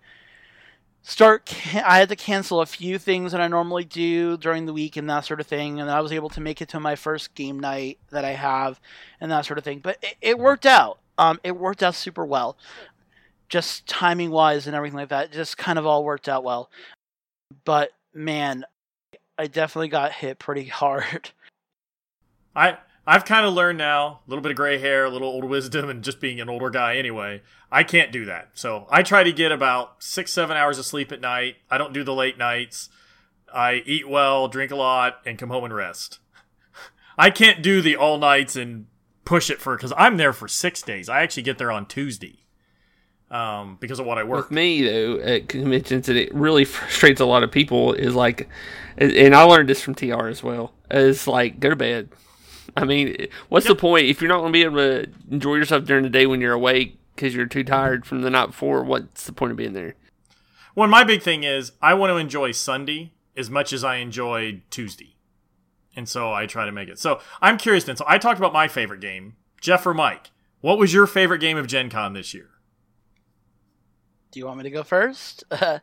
[1.02, 4.96] start i had to cancel a few things that i normally do during the week
[4.96, 7.34] and that sort of thing and i was able to make it to my first
[7.34, 8.80] game night that i have
[9.20, 12.24] and that sort of thing but it, it worked out um, it worked out super
[12.24, 12.56] well
[13.52, 16.70] just timing wise and everything like that, just kind of all worked out well.
[17.66, 18.64] But man,
[19.36, 21.30] I definitely got hit pretty hard.
[22.56, 25.44] I I've kind of learned now, a little bit of gray hair, a little old
[25.44, 27.42] wisdom, and just being an older guy anyway.
[27.70, 28.50] I can't do that.
[28.54, 31.56] So I try to get about six, seven hours of sleep at night.
[31.70, 32.90] I don't do the late nights.
[33.52, 36.20] I eat well, drink a lot, and come home and rest.
[37.18, 38.86] I can't do the all nights and
[39.24, 41.08] push it for because I'm there for six days.
[41.08, 42.42] I actually get there on Tuesday
[43.30, 44.48] um, because of what I work.
[44.48, 47.94] With me though, at conventions, it really frustrates a lot of people.
[47.94, 48.48] Is like,
[48.96, 50.72] and I learned this from TR as well.
[50.90, 52.10] Is like go to bed.
[52.76, 53.76] I mean, what's yep.
[53.76, 56.26] the point if you're not going to be able to enjoy yourself during the day
[56.26, 58.82] when you're awake because you're too tired from the night before?
[58.82, 59.94] What's the point of being there?
[60.74, 64.62] Well, my big thing is I want to enjoy Sunday as much as I enjoyed
[64.70, 65.16] Tuesday,
[65.94, 66.98] and so I try to make it.
[66.98, 67.96] So I'm curious then.
[67.96, 70.30] So I talked about my favorite game, Jeff or Mike.
[70.60, 72.48] What was your favorite game of Gen Con this year?
[74.30, 75.44] Do you want me to go first?
[75.58, 75.80] sure,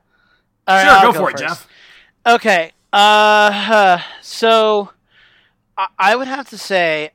[0.68, 1.44] right, go, go, for first.
[1.44, 1.68] it, Jeff.
[2.26, 2.72] Okay.
[2.92, 4.90] Uh, so
[5.98, 7.12] I, would have to say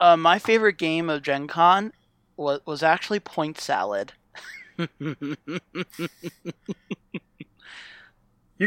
[0.00, 1.92] uh, my favorite game of Gen Con
[2.36, 4.12] was, was actually Point Salad.
[4.98, 5.36] you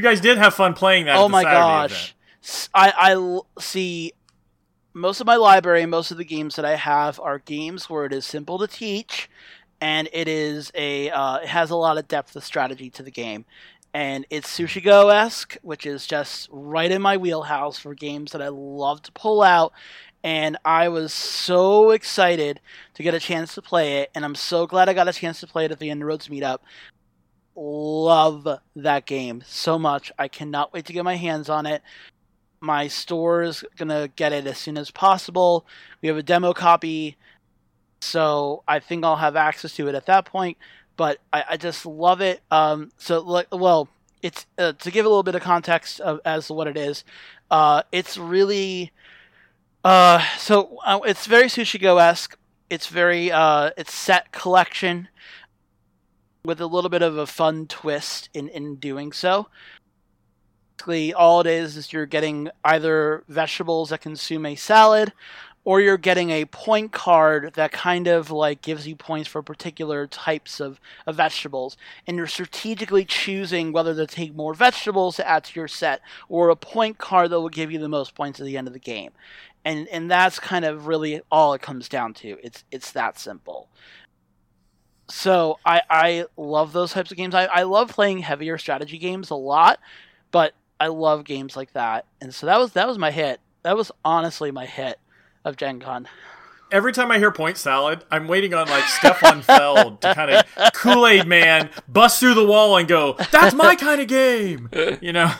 [0.01, 1.17] guys did have fun playing that.
[1.17, 2.15] Oh my Saturday gosh!
[2.43, 2.69] Event.
[2.73, 4.13] I I see
[4.93, 8.13] most of my library, most of the games that I have are games where it
[8.13, 9.29] is simple to teach
[9.81, 13.11] and it is a uh, it has a lot of depth of strategy to the
[13.11, 13.45] game
[13.95, 18.41] and it's Sushi Go esque, which is just right in my wheelhouse for games that
[18.41, 19.71] I love to pull out.
[20.21, 22.59] And I was so excited
[22.95, 25.39] to get a chance to play it, and I'm so glad I got a chance
[25.39, 26.57] to play it at the Inroads meetup.
[27.55, 30.11] Love that game so much.
[30.19, 31.81] I cannot wait to get my hands on it.
[32.59, 35.65] My store is gonna get it as soon as possible.
[36.01, 37.15] We have a demo copy
[38.05, 40.57] so I think I'll have access to it at that point.
[40.97, 42.41] But I, I just love it.
[42.51, 43.89] Um, so well,
[44.21, 47.03] it's uh, to give a little bit of context of, as to what it is.
[47.51, 48.91] Uh, it's really
[49.85, 52.35] uh, so uh, it's very Sushi Go esque.
[52.71, 55.09] It's very uh, it's set collection
[56.43, 59.47] with a little bit of a fun twist in in doing so.
[60.77, 65.13] Basically, all it is is you're getting either vegetables that consume a salad,
[65.65, 70.05] or you're getting a point card that kind of like gives you points for particular
[70.05, 71.75] types of, of vegetables
[72.07, 76.49] and you're strategically choosing whether to take more vegetables to add to your set or
[76.49, 78.79] a point card that will give you the most points at the end of the
[78.79, 79.11] game.
[79.65, 82.37] And and that's kind of really all it comes down to.
[82.43, 83.67] It's it's that simple.
[85.09, 87.33] So i i love those types of games.
[87.33, 89.79] I, I love playing heavier strategy games a lot
[90.31, 92.05] but i love games like that.
[92.21, 93.39] And so that was that was my hit.
[93.63, 94.99] That was honestly my hit
[95.45, 96.09] of Gen Con.
[96.71, 100.73] Every time I hear point salad, I'm waiting on like Stefan Feld to kind of
[100.73, 105.13] Kool Aid Man bust through the wall and go, "That's my kind of game," you
[105.13, 105.31] know.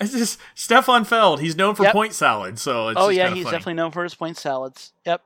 [0.00, 1.40] It's just Stefan Feld.
[1.40, 1.92] He's known for yep.
[1.92, 3.56] point salad, so oh yeah, he's funny.
[3.56, 4.92] definitely known for his point salads.
[5.04, 5.22] Yep.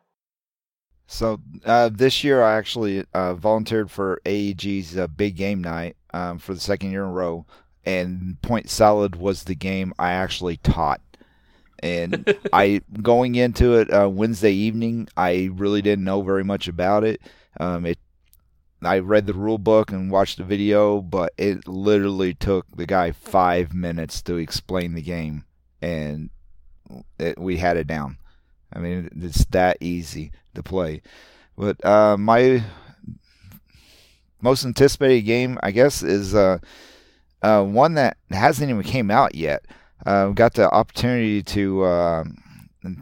[1.07, 6.39] So uh, this year, I actually uh, volunteered for AEG's uh, big game night um,
[6.39, 7.47] for the second year in a row,
[7.85, 11.01] and point salad was the game I actually taught
[11.85, 17.05] and I going into it uh, Wednesday evening, I really didn't know very much about
[17.05, 17.21] it.
[17.61, 17.99] Um, it
[18.83, 23.13] I read the rule book and watched the video, but it literally took the guy
[23.13, 25.45] five minutes to explain the game,
[25.81, 26.31] and
[27.19, 28.19] it, we had it down.
[28.73, 31.03] I mean, it's that easy to play.
[31.57, 32.65] But uh, my
[34.41, 36.59] most anticipated game, I guess, is uh,
[37.43, 39.65] uh, one that hasn't even came out yet.
[40.07, 42.25] Uh, got the opportunity to uh,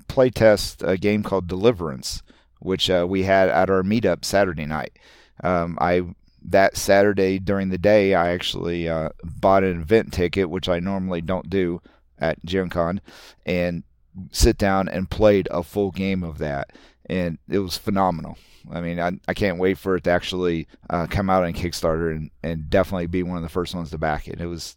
[0.08, 2.22] play test a game called Deliverance,
[2.60, 4.98] which uh, we had at our meetup Saturday night.
[5.42, 6.02] Um, I
[6.44, 11.20] that Saturday during the day, I actually uh, bought an event ticket, which I normally
[11.20, 11.80] don't do
[12.18, 13.00] at Gen Con,
[13.46, 13.82] and
[14.30, 16.70] sit down and played a full game of that,
[17.06, 18.38] and it was phenomenal.
[18.70, 22.14] I mean, I, I can't wait for it to actually uh, come out on Kickstarter
[22.14, 24.40] and, and definitely be one of the first ones to back it.
[24.40, 24.76] It was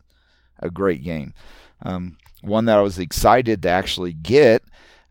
[0.60, 1.34] a great game.
[1.86, 4.64] Um, one that I was excited to actually get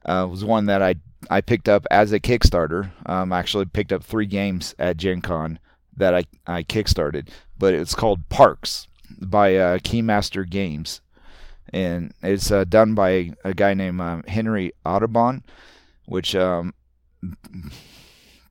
[0.04, 0.96] uh, was one that I
[1.30, 2.90] I picked up as a Kickstarter.
[3.06, 5.58] Um, I actually picked up three games at Gen Con
[5.96, 8.88] that I, I kickstarted, but it's called Parks
[9.20, 11.00] by uh, Keymaster Games.
[11.72, 15.44] And it's uh, done by a guy named um, Henry Audubon,
[16.06, 16.74] which um,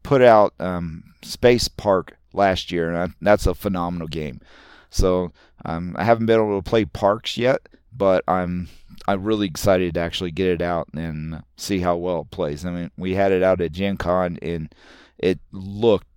[0.02, 4.42] put out um, Space Park last year, and I, that's a phenomenal game.
[4.90, 5.32] So
[5.64, 8.70] um, I haven't been able to play Parks yet, but I'm
[9.08, 12.66] I'm really excited to actually get it out and see how well it plays.
[12.66, 14.74] I mean, we had it out at Gen Con, and
[15.18, 16.08] it looked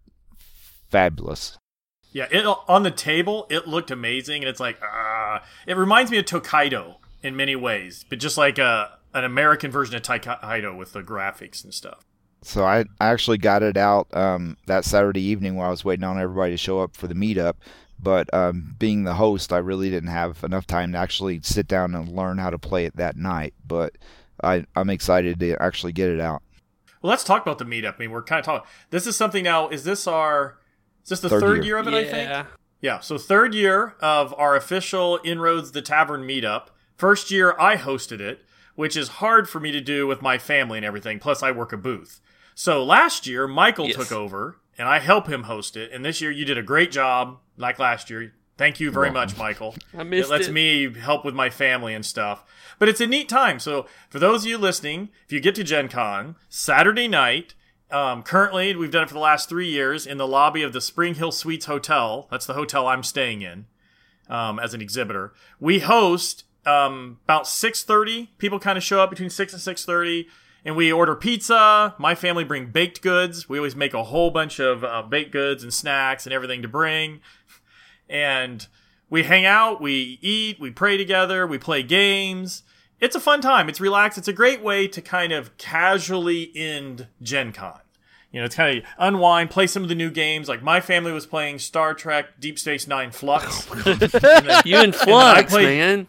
[0.90, 1.58] fabulous.
[2.12, 6.18] Yeah, it on the table, it looked amazing, and it's like, uh, it reminds me
[6.18, 10.92] of Tokaido in many ways, but just like a an American version of Tokaido with
[10.92, 12.04] the graphics and stuff.
[12.42, 16.04] So I, I actually got it out um, that Saturday evening while I was waiting
[16.04, 17.54] on everybody to show up for the meetup.
[17.98, 21.94] But um, being the host, I really didn't have enough time to actually sit down
[21.94, 23.54] and learn how to play it that night.
[23.66, 23.96] But
[24.44, 26.42] I, I'm excited to actually get it out.
[27.02, 27.94] Well, let's talk about the meetup.
[27.94, 28.68] I mean, we're kind of talking.
[28.90, 29.68] This is something now.
[29.68, 30.58] Is this our?
[31.04, 31.76] Is this the third, Third year.
[31.76, 31.78] year.
[31.78, 31.92] of it?
[31.92, 31.98] yeah.
[31.98, 32.04] I
[32.42, 32.48] think.
[32.80, 33.00] Yeah.
[33.00, 36.66] So third year of our official Inroads the Tavern meetup.
[36.96, 38.40] First year I hosted it,
[38.74, 41.18] which is hard for me to do with my family and everything.
[41.18, 42.20] Plus, I work a booth.
[42.54, 43.96] So last year Michael Yes.
[43.96, 45.92] took over, and I help him host it.
[45.92, 48.32] And this year you did a great job, like last year.
[48.58, 49.74] Thank you very much, Michael.
[49.96, 50.52] I missed It lets it.
[50.52, 52.42] me help with my family and stuff.
[52.78, 53.58] But it's a neat time.
[53.60, 57.54] So for those of you listening, if you get to Gen Con, Saturday night,
[57.90, 60.80] um, currently we've done it for the last three years in the lobby of the
[60.80, 62.26] Spring Hill Suites Hotel.
[62.30, 63.66] That's the hotel I'm staying in
[64.28, 65.34] um, as an exhibitor.
[65.60, 68.28] We host um, about 6.30.
[68.38, 70.26] People kind of show up between 6 and 6.30.
[70.66, 71.94] And we order pizza.
[71.96, 73.48] My family bring baked goods.
[73.48, 76.68] We always make a whole bunch of uh, baked goods and snacks and everything to
[76.68, 77.20] bring
[78.08, 78.66] and
[79.10, 82.62] we hang out, we eat, we pray together, we play games.
[83.00, 83.68] It's a fun time.
[83.68, 84.18] It's relaxed.
[84.18, 87.80] It's a great way to kind of casually end Gen Con.
[88.32, 90.48] You know, it's kind of unwind, play some of the new games.
[90.48, 94.64] Like my family was playing Star Trek Deep Space Nine Fluxx.
[94.64, 96.08] You and I Fluxx, played- man.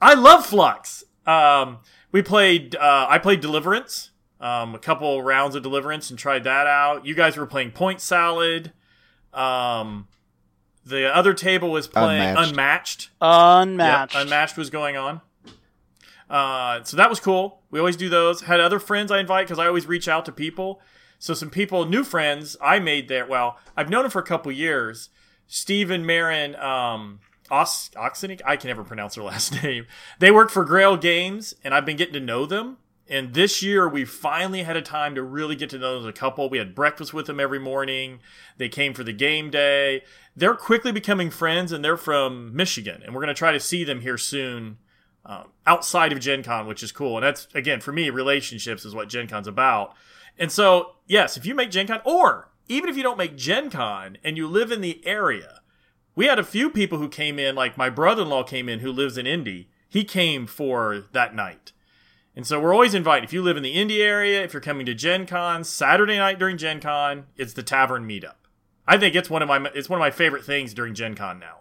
[0.00, 1.02] I love Fluxx.
[1.26, 1.78] Um,
[2.12, 2.76] we played.
[2.76, 4.10] Uh, I played Deliverance.
[4.40, 7.04] Um, a couple rounds of Deliverance and tried that out.
[7.04, 8.72] You guys were playing Point Salad.
[9.34, 10.08] Um,
[10.84, 12.50] the other table was playing Unmatched.
[12.54, 13.10] Unmatched.
[13.20, 14.14] Unmatched.
[14.14, 15.20] Yep, Unmatched was going on.
[16.30, 17.60] Uh, so that was cool.
[17.70, 18.42] We always do those.
[18.42, 20.80] Had other friends I invite because I always reach out to people.
[21.18, 23.26] So some people, new friends I made there.
[23.26, 25.10] Well, I've known them for a couple years.
[25.46, 29.86] Steve and Marin um, Os- I can never pronounce their last name.
[30.18, 32.78] They work for Grail Games, and I've been getting to know them.
[33.08, 36.08] And this year, we finally had a time to really get to know them as
[36.08, 36.48] a couple.
[36.48, 38.20] We had breakfast with them every morning.
[38.56, 40.04] They came for the game day.
[40.36, 43.02] They're quickly becoming friends, and they're from Michigan.
[43.04, 44.78] And we're going to try to see them here soon
[45.26, 47.16] um, outside of Gen Con, which is cool.
[47.16, 49.94] And that's, again, for me, relationships is what Gen Con's about.
[50.38, 53.70] And so, yes, if you make Gen Con, or even if you don't make Gen
[53.70, 55.59] Con and you live in the area,
[56.20, 58.80] we had a few people who came in, like my brother in law came in
[58.80, 59.70] who lives in Indy.
[59.88, 61.72] He came for that night.
[62.36, 63.24] And so we're always inviting.
[63.24, 66.38] If you live in the Indy area, if you're coming to Gen Con, Saturday night
[66.38, 68.34] during Gen Con, it's the tavern meetup.
[68.86, 71.38] I think it's one of my it's one of my favorite things during Gen Con
[71.38, 71.60] now.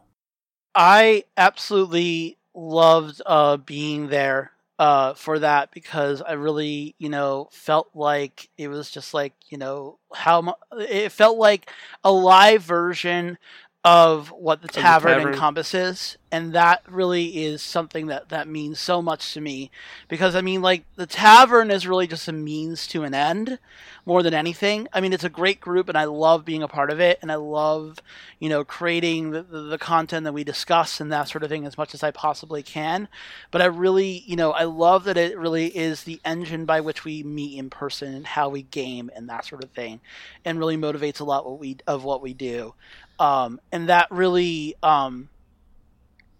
[0.76, 7.92] I absolutely loved uh, being there uh, for that because I really, you know, felt
[7.94, 11.72] like it was just like, you know, how mu- it felt like
[12.04, 13.38] a live version
[13.86, 15.34] of what the the tavern, tavern.
[15.34, 19.72] encompasses and that really is something that that means so much to me
[20.10, 23.58] because i mean like the tavern is really just a means to an end
[24.10, 24.88] more than anything.
[24.92, 27.32] I mean it's a great group and i love being a part of it and
[27.32, 28.00] i love
[28.40, 31.64] you know creating the, the, the content that we discuss and that sort of thing
[31.66, 33.08] as much as i possibly can.
[33.52, 37.06] But i really you know i love that it really is the engine by which
[37.06, 40.00] we meet in person and how we game and that sort of thing
[40.44, 42.74] and really motivates a lot what we of what we do
[43.20, 45.30] um, and that really um,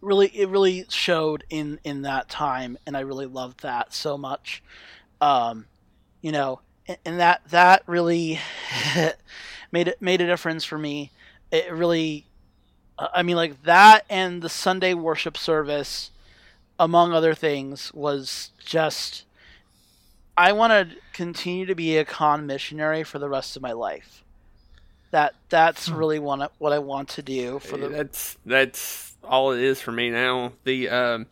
[0.02, 4.64] really it really showed in in that time and i really loved that so much.
[5.22, 5.66] Um,
[6.22, 8.40] you know and, and that that really
[9.72, 11.12] made it made a difference for me.
[11.52, 12.26] It really
[13.14, 16.12] i mean like that and the sunday worship service
[16.78, 19.24] among other things was just
[20.38, 24.24] i want to continue to be a con missionary for the rest of my life
[25.12, 29.52] that that's really what I, what I want to do for the that's that's all
[29.52, 30.54] it is for me now.
[30.64, 31.28] The um,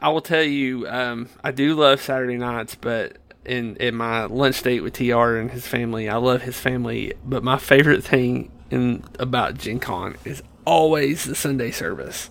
[0.00, 4.62] I will tell you, um, I do love Saturday nights, but in in my lunch
[4.62, 7.14] date with Tr and his family, I love his family.
[7.24, 12.30] But my favorite thing in about Gen Con is always the Sunday service.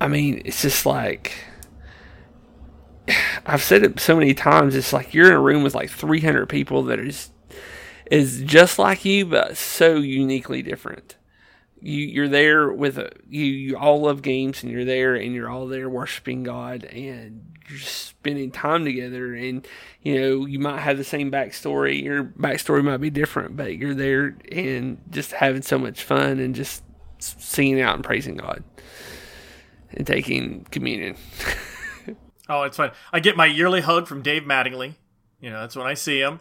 [0.00, 1.32] I mean, it's just like
[3.46, 4.74] I've said it so many times.
[4.74, 7.30] It's like you're in a room with like 300 people that is
[8.12, 11.16] is just like you, but so uniquely different.
[11.80, 15.48] You you're there with a, you you all love games and you're there and you're
[15.48, 19.66] all there worshiping God and you're spending time together and
[20.02, 22.02] you know you might have the same backstory.
[22.02, 26.54] Your backstory might be different, but you're there and just having so much fun and
[26.54, 26.84] just
[27.18, 28.62] singing out and praising God
[29.90, 31.16] and taking communion.
[32.48, 32.90] Oh, it's fun.
[33.12, 34.96] I get my yearly hug from Dave Mattingly.
[35.40, 36.40] You know, that's when I see him.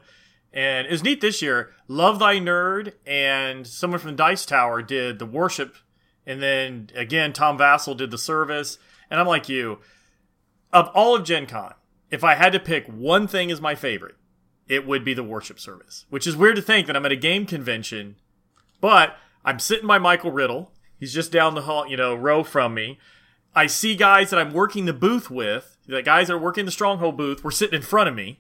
[0.54, 1.72] And it was neat this year.
[1.88, 5.76] Love Thy Nerd and someone from Dice Tower did the worship.
[6.26, 8.78] And then again, Tom Vasel did the service.
[9.10, 9.80] And I'm like you.
[10.74, 11.74] Of all of Gen Con,
[12.10, 14.16] if I had to pick one thing as my favorite,
[14.68, 16.06] it would be the worship service.
[16.10, 18.16] Which is weird to think that I'm at a game convention,
[18.80, 20.72] but I'm sitting by Michael Riddle.
[20.98, 23.00] He's just down the hall, you know, row from me.
[23.54, 26.72] I see guys that I'm working the booth with, the guys that are working the
[26.72, 28.40] Stronghold booth, were sitting in front of me.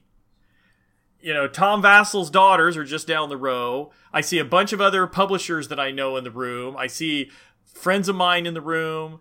[1.22, 3.91] You know, Tom Vasel's daughters are just down the row.
[4.11, 6.76] I see a bunch of other publishers that I know in the room.
[6.78, 7.30] I see
[7.65, 9.19] friends of mine in the room.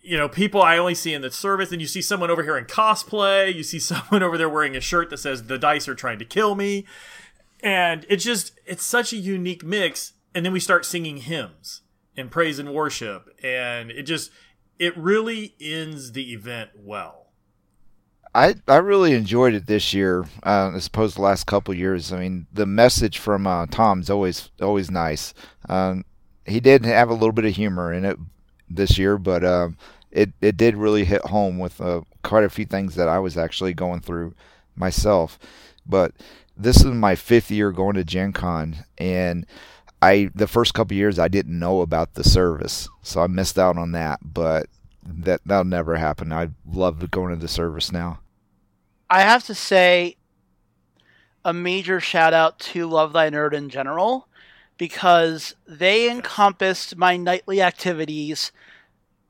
[0.00, 1.72] You know, people I only see in the service.
[1.72, 3.54] And you see someone over here in cosplay.
[3.54, 6.24] You see someone over there wearing a shirt that says, The dice are trying to
[6.24, 6.86] kill me.
[7.60, 10.12] And it's just, it's such a unique mix.
[10.34, 11.82] And then we start singing hymns
[12.16, 13.28] and praise and worship.
[13.42, 14.30] And it just,
[14.78, 17.17] it really ends the event well.
[18.34, 22.12] I, I really enjoyed it this year, uh, as opposed to the last couple years.
[22.12, 25.34] I mean, the message from uh, Tom's always always nice.
[25.68, 26.04] Um,
[26.46, 28.18] he did have a little bit of humor in it
[28.68, 29.76] this year, but um,
[30.10, 33.36] it it did really hit home with uh, quite a few things that I was
[33.36, 34.34] actually going through
[34.76, 35.38] myself.
[35.86, 36.12] But
[36.56, 39.46] this is my fifth year going to Gen Con, and
[40.02, 43.78] I the first couple years I didn't know about the service, so I missed out
[43.78, 44.20] on that.
[44.22, 44.66] But
[45.08, 46.32] that that'll never happen.
[46.32, 48.20] I love going to the service now.
[49.10, 50.16] I have to say
[51.44, 54.28] a major shout out to Love Thy Nerd in general
[54.76, 58.52] because they encompassed my nightly activities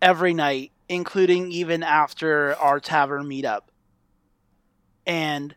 [0.03, 3.63] every night, including even after our tavern meetup.
[5.07, 5.55] And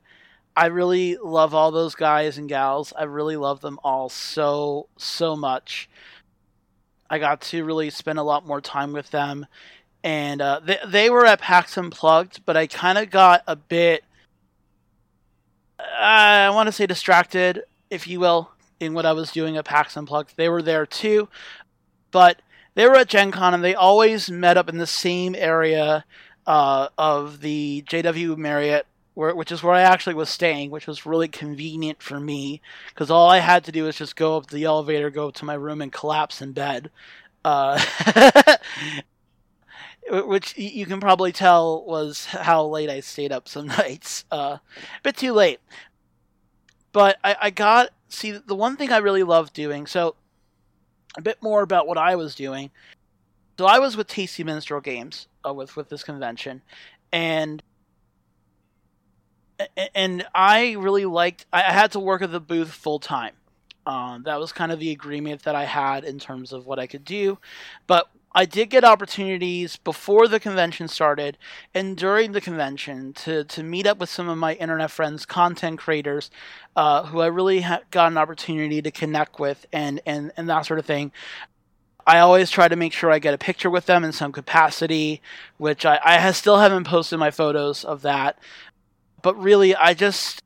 [0.56, 2.94] I really love all those guys and gals.
[2.98, 5.90] I really love them all so, so much.
[7.10, 9.46] I got to really spend a lot more time with them.
[10.04, 14.04] And uh, they, they were at PAX Unplugged, but I kind of got a bit
[16.00, 19.98] I want to say distracted, if you will, in what I was doing at PAX
[19.98, 20.34] Unplugged.
[20.36, 21.30] They were there too,
[22.12, 22.42] but
[22.76, 26.06] they were at Gen Con and they always met up in the same area
[26.48, 31.06] uh, of the JW Marriott, where, which is where I actually was staying, which was
[31.06, 34.64] really convenient for me because all I had to do was just go up the
[34.64, 36.90] elevator, go up to my room, and collapse in bed.
[37.44, 37.84] Uh,
[40.10, 44.26] which you can probably tell was how late I stayed up some nights.
[44.32, 45.60] Uh, a bit too late.
[46.92, 49.88] But I, I got see the one thing I really loved doing.
[49.88, 50.16] So
[51.18, 52.72] a bit more about what I was doing.
[53.58, 56.62] So I was with Tasty Minstrel Games uh, with with this convention,
[57.12, 57.62] and
[59.94, 61.46] and I really liked.
[61.54, 63.34] I had to work at the booth full time.
[63.86, 66.88] Um, that was kind of the agreement that I had in terms of what I
[66.88, 67.40] could do.
[67.88, 71.38] But I did get opportunities before the convention started
[71.74, 75.80] and during the convention to, to meet up with some of my internet friends, content
[75.80, 76.32] creators,
[76.76, 80.66] uh, who I really ha- got an opportunity to connect with and, and, and that
[80.66, 81.12] sort of thing.
[82.08, 85.22] I always try to make sure I get a picture with them in some capacity,
[85.58, 88.40] which I, I still haven't posted my photos of that.
[89.22, 90.42] But really, I just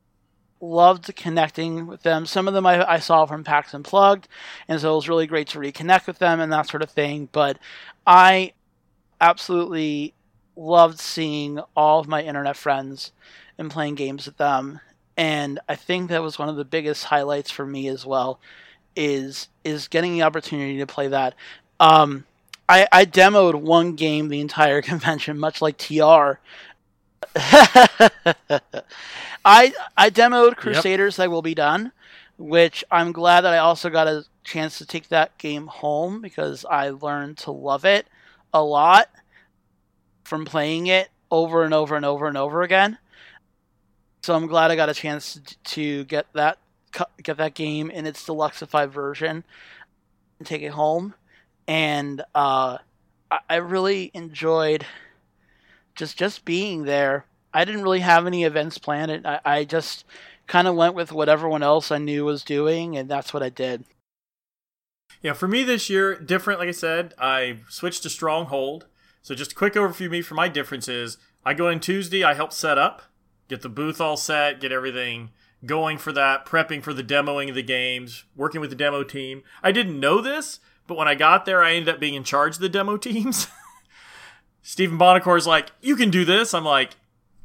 [0.60, 2.26] loved connecting with them.
[2.26, 4.28] Some of them I, I saw from PAX Unplugged,
[4.68, 7.28] and so it was really great to reconnect with them and that sort of thing.
[7.32, 7.58] But
[8.06, 8.52] I
[9.20, 10.14] absolutely
[10.56, 13.12] loved seeing all of my internet friends
[13.58, 14.80] and playing games with them.
[15.16, 18.38] And I think that was one of the biggest highlights for me as well,
[18.94, 21.34] is is getting the opportunity to play that.
[21.80, 22.24] Um,
[22.68, 26.38] I, I demoed one game the entire convention, much like TR.
[29.44, 31.92] I I demoed Crusaders Thy Will Be Done,
[32.36, 36.64] which I'm glad that I also got a chance to take that game home because
[36.64, 38.06] I learned to love it
[38.52, 39.08] a lot
[40.24, 42.98] from playing it over and over and over and over again.
[44.22, 46.58] So I'm glad I got a chance to get that
[47.22, 49.44] get that game in its deluxeified version
[50.38, 51.14] and take it home.
[51.68, 52.78] And uh,
[53.48, 54.86] I really enjoyed
[55.96, 57.26] just just being there
[57.56, 59.26] I didn't really have any events planned.
[59.26, 60.04] I, I just
[60.46, 63.48] kind of went with what everyone else I knew was doing, and that's what I
[63.48, 63.84] did.
[65.22, 66.60] Yeah, for me this year, different.
[66.60, 68.84] Like I said, I switched to Stronghold.
[69.22, 71.16] So just a quick overview me for my differences.
[71.46, 72.22] I go in Tuesday.
[72.22, 73.04] I help set up,
[73.48, 75.30] get the booth all set, get everything
[75.64, 79.42] going for that, prepping for the demoing of the games, working with the demo team.
[79.62, 82.56] I didn't know this, but when I got there, I ended up being in charge
[82.56, 83.48] of the demo teams.
[84.68, 86.96] Stephen is like, "You can do this." I'm like,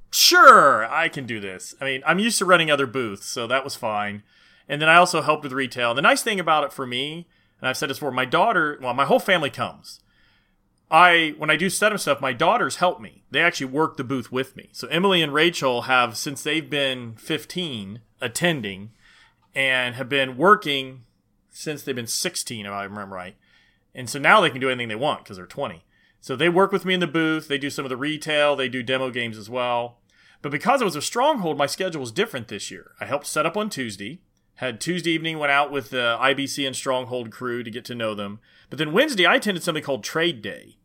[0.10, 1.76] sure, I can do this.
[1.80, 4.24] I mean, I'm used to running other booths, so that was fine.
[4.68, 5.94] And then I also helped with retail.
[5.94, 7.28] The nice thing about it for me,
[7.60, 10.00] and I've said this before, my daughter, well, my whole family comes.
[10.90, 13.24] I when I do setup stuff, my daughters help me.
[13.30, 14.70] They actually work the booth with me.
[14.72, 18.94] So Emily and Rachel have since they've been 15 attending
[19.54, 21.04] and have been working
[21.52, 23.36] since they've been 16 if I remember right.
[23.94, 25.84] And so now they can do anything they want because they're 20.
[26.22, 28.70] So they work with me in the booth, they do some of the retail, they
[28.70, 29.98] do demo games as well.
[30.42, 32.92] But because it was a stronghold, my schedule was different this year.
[33.00, 34.22] I helped set up on Tuesday.
[34.56, 38.14] Had Tuesday evening, went out with the IBC and Stronghold crew to get to know
[38.14, 38.40] them.
[38.70, 40.78] But then Wednesday, I attended something called Trade Day.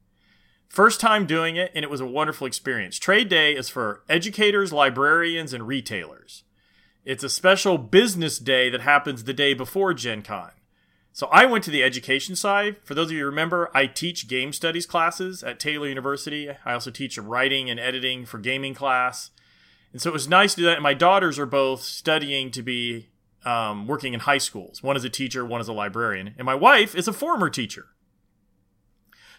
[0.68, 2.98] First time doing it, and it was a wonderful experience.
[2.98, 6.44] Trade Day is for educators, librarians, and retailers.
[7.04, 10.50] It's a special business day that happens the day before Gen Con.
[11.16, 12.76] So I went to the education side.
[12.84, 16.50] For those of you who remember, I teach game studies classes at Taylor University.
[16.62, 19.30] I also teach writing and editing for gaming class.
[19.92, 20.74] And so it was nice to do that.
[20.74, 23.08] And my daughters are both studying to be
[23.46, 24.82] um, working in high schools.
[24.82, 26.34] One is a teacher, one is a librarian.
[26.36, 27.86] And my wife is a former teacher.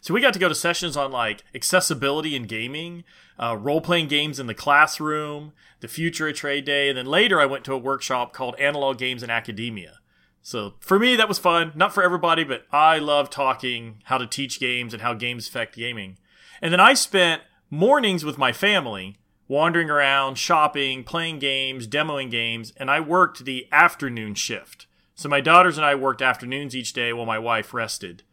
[0.01, 3.03] So we got to go to sessions on like accessibility in gaming,
[3.37, 6.89] uh, role playing games in the classroom, the future of trade day.
[6.89, 9.99] And then later I went to a workshop called Analog Games in Academia.
[10.47, 11.73] So for me, that was fun.
[11.75, 15.75] Not for everybody, but I love talking how to teach games and how games affect
[15.75, 16.17] gaming.
[16.61, 19.17] And then I spent mornings with my family
[19.49, 24.87] wandering around, shopping, playing games, demoing games, and I worked the afternoon shift.
[25.15, 28.23] So my daughters and I worked afternoons each day while my wife rested.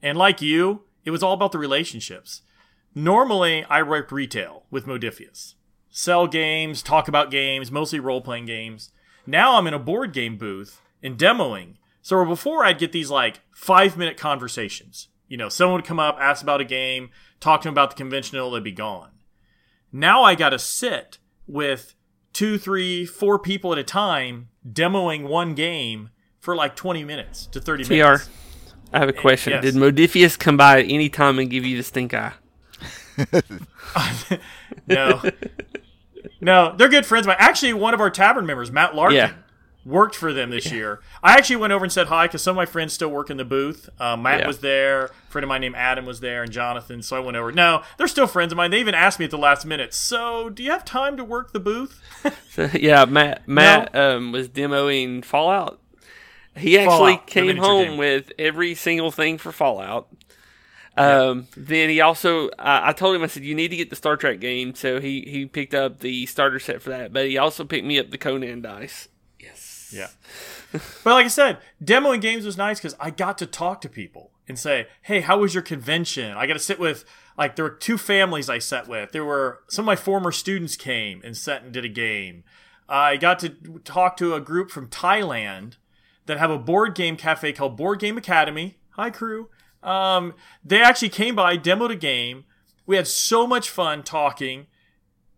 [0.00, 2.40] And like you, it was all about the relationships.
[2.94, 5.56] Normally, I worked retail with Modiphius.
[5.90, 8.92] Sell games, talk about games, mostly role playing games.
[9.26, 11.74] Now I'm in a board game booth and demoing.
[12.02, 15.08] So before I'd get these like five minute conversations.
[15.28, 17.96] You know, someone would come up, ask about a game, talk to them about the
[17.96, 19.10] conventional, they'd be gone.
[19.92, 21.94] Now I got to sit with
[22.32, 27.60] two, three, four people at a time demoing one game for like 20 minutes to
[27.60, 28.28] 30 TR, minutes.
[28.92, 29.52] I have a question.
[29.52, 29.62] yes.
[29.62, 32.32] Did Modiphius come by at any time and give you the stink eye?
[34.86, 35.22] no.
[36.40, 37.26] No, they're good friends.
[37.26, 39.32] But actually, one of our tavern members, Matt Larkin, Yeah.
[39.84, 41.00] Worked for them this year.
[41.22, 43.36] I actually went over and said hi because some of my friends still work in
[43.38, 43.88] the booth.
[43.98, 44.46] Uh, Matt Yeah.
[44.46, 45.04] was there.
[45.06, 47.02] A friend of mine named Adam was there, and Jonathan.
[47.02, 47.50] So I went over.
[47.52, 48.70] No, they're still friends of mine.
[48.70, 49.94] They even asked me at the last minute.
[49.94, 52.00] So, do you have time to work the booth?
[52.50, 55.80] So, yeah, Matt Matt um, was demoing Fallout.
[56.56, 57.96] He actually Fallout, came home game.
[57.96, 60.08] with every single thing for Fallout.
[60.96, 63.96] Um, Then he also, I I told him, I said, you need to get the
[63.96, 64.74] Star Trek game.
[64.74, 67.12] So he, he picked up the starter set for that.
[67.12, 69.08] But he also picked me up the Conan dice.
[69.92, 70.08] Yeah.
[70.72, 74.30] but like I said, demoing games was nice because I got to talk to people
[74.48, 77.04] and say, "Hey, how was your convention?" I got to sit with
[77.36, 79.12] like there were two families I sat with.
[79.12, 82.44] There were some of my former students came and sat and did a game.
[82.88, 83.50] I got to
[83.84, 85.76] talk to a group from Thailand
[86.26, 88.78] that have a board game cafe called Board Game Academy.
[88.90, 89.48] Hi, crew.
[89.82, 90.34] Um,
[90.64, 92.44] they actually came by, demoed a game.
[92.86, 94.66] We had so much fun talking.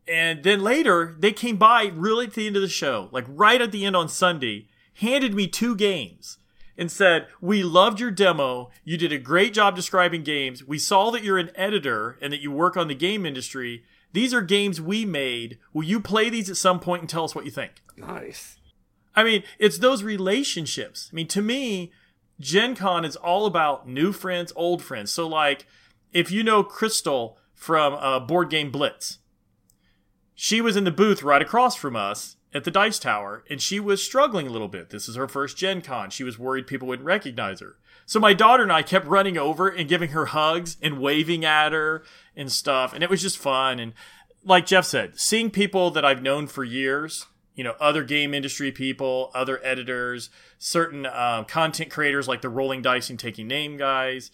[0.09, 3.61] And then later, they came by really at the end of the show, like right
[3.61, 6.39] at the end on Sunday, handed me two games
[6.77, 8.71] and said, We loved your demo.
[8.85, 10.65] You did a great job describing games.
[10.65, 13.85] We saw that you're an editor and that you work on the game industry.
[14.13, 15.59] These are games we made.
[15.73, 17.83] Will you play these at some point and tell us what you think?
[17.97, 18.59] Nice.
[19.15, 21.11] I mean, it's those relationships.
[21.13, 21.93] I mean, to me,
[22.41, 25.13] Gen Con is all about new friends, old friends.
[25.13, 25.67] So, like,
[26.13, 29.19] if you know Crystal from uh, Board Game Blitz,
[30.45, 33.79] she was in the booth right across from us at the Dice Tower, and she
[33.79, 34.91] was struggling a little bit.
[34.91, 36.11] This is her first Gen Con.
[36.11, 37.77] She was worried people wouldn't recognize her.
[38.07, 41.71] So my daughter and I kept running over and giving her hugs and waving at
[41.71, 42.03] her
[42.35, 43.79] and stuff, and it was just fun.
[43.79, 43.93] And
[44.43, 48.73] like Jeff said, seeing people that I've known for years, you know, other game industry
[48.73, 50.29] people, other editors,
[50.59, 54.33] certain uh, content creators like the Rolling Dice and Taking Name guys,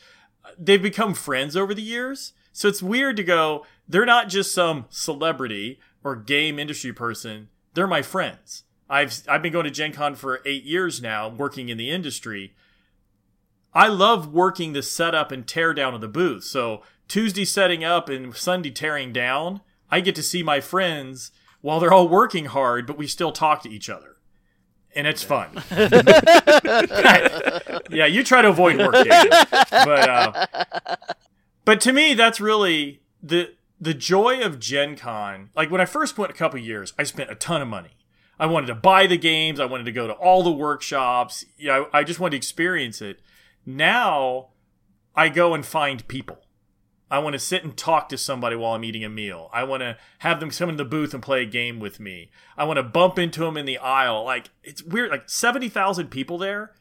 [0.59, 2.33] they've become friends over the years.
[2.55, 7.87] So it's weird to go, they're not just some celebrity or game industry person they're
[7.87, 8.65] my friends.
[8.91, 12.55] I've I've been going to Gen Con for eight years now, working in the industry.
[13.73, 16.43] I love working the setup and tear down of the booth.
[16.43, 19.61] So Tuesday setting up and Sunday tearing down,
[19.93, 21.31] I get to see my friends
[21.61, 24.17] while they're all working hard, but we still talk to each other.
[24.97, 25.51] And it's fun.
[27.91, 29.33] yeah, you try to avoid work, David.
[29.51, 30.47] But uh,
[31.65, 36.19] but to me, that's really the the joy of Gen Con, like when I first
[36.19, 37.97] went a couple years, I spent a ton of money.
[38.39, 41.45] I wanted to buy the games, I wanted to go to all the workshops.
[41.57, 43.21] You know, I just wanted to experience it.
[43.67, 44.51] Now
[45.15, 46.39] I go and find people.
[47.11, 49.49] I want to sit and talk to somebody while I'm eating a meal.
[49.53, 52.31] I want to have them come in the booth and play a game with me.
[52.57, 54.25] I want to bump into them in the aisle.
[54.25, 56.75] Like it's weird, like 70,000 people there.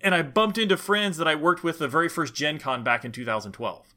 [0.00, 3.04] And I bumped into friends that I worked with the very first Gen Con back
[3.04, 3.94] in 2012.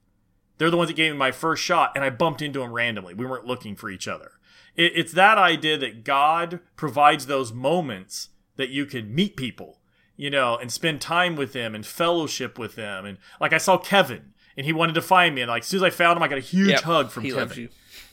[0.57, 3.13] They're the ones that gave me my first shot, and I bumped into them randomly.
[3.13, 4.31] We weren't looking for each other.
[4.75, 9.79] It, it's that idea that God provides those moments that you can meet people,
[10.15, 13.05] you know, and spend time with them and fellowship with them.
[13.05, 15.79] And like I saw Kevin, and he wanted to find me, and like as soon
[15.79, 17.47] as I found him, I got a huge Yep, hug from he Kevin.
[17.47, 17.69] loves you.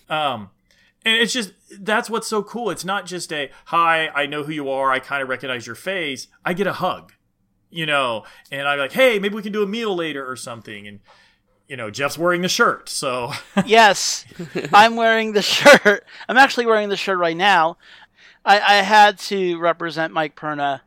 [0.09, 0.51] Um,
[1.05, 2.70] and it's just that's what's so cool.
[2.70, 5.76] It's not just a hi, I know who you are, I kind of recognize your
[5.76, 6.26] face.
[6.45, 7.12] I get a hug,
[7.70, 10.86] you know, and I'm like, hey, maybe we can do a meal later or something.
[10.86, 11.01] And
[11.71, 13.31] you know, Jeff's wearing the shirt, so
[13.64, 14.25] yes,
[14.75, 16.05] I'm wearing the shirt.
[16.29, 17.79] I'm actually wearing the shirt right now.
[18.45, 20.81] I, I had to represent Mike Perna,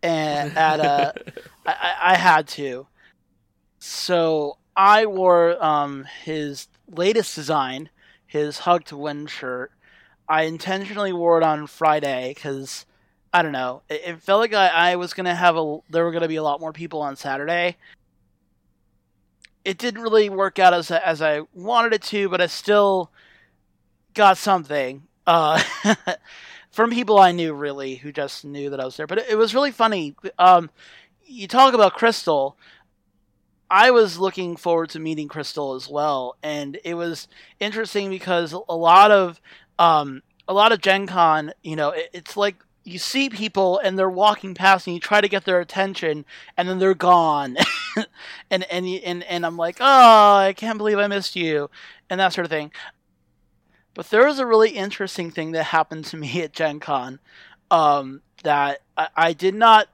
[0.00, 1.14] and at a,
[1.66, 2.86] I, I had to.
[3.80, 7.90] So I wore um, his latest design,
[8.24, 9.72] his Hug to Win shirt.
[10.28, 12.86] I intentionally wore it on Friday because
[13.32, 13.82] I don't know.
[13.88, 15.78] It, it felt like I, I was gonna have a.
[15.90, 17.76] There were gonna be a lot more people on Saturday,
[19.64, 23.10] it didn't really work out as as I wanted it to, but I still
[24.14, 25.62] got something uh,
[26.70, 29.06] from people I knew really who just knew that I was there.
[29.06, 30.14] But it, it was really funny.
[30.38, 30.70] Um,
[31.24, 32.56] you talk about Crystal.
[33.70, 37.26] I was looking forward to meeting Crystal as well, and it was
[37.58, 39.40] interesting because a lot of
[39.78, 43.98] um, a lot of Gen Con, you know, it, it's like you see people and
[43.98, 46.24] they're walking past and you try to get their attention
[46.56, 47.56] and then they're gone.
[48.50, 51.68] And and and and I'm like oh I can't believe I missed you
[52.08, 52.72] and that sort of thing.
[53.94, 57.20] But there was a really interesting thing that happened to me at Gen Con
[57.70, 59.88] um, that I, I did not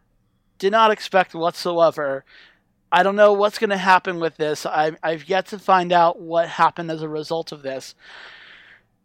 [0.59, 2.25] did not expect whatsoever.
[2.91, 4.65] I don't know what's going to happen with this.
[4.65, 7.95] I, I've yet to find out what happened as a result of this.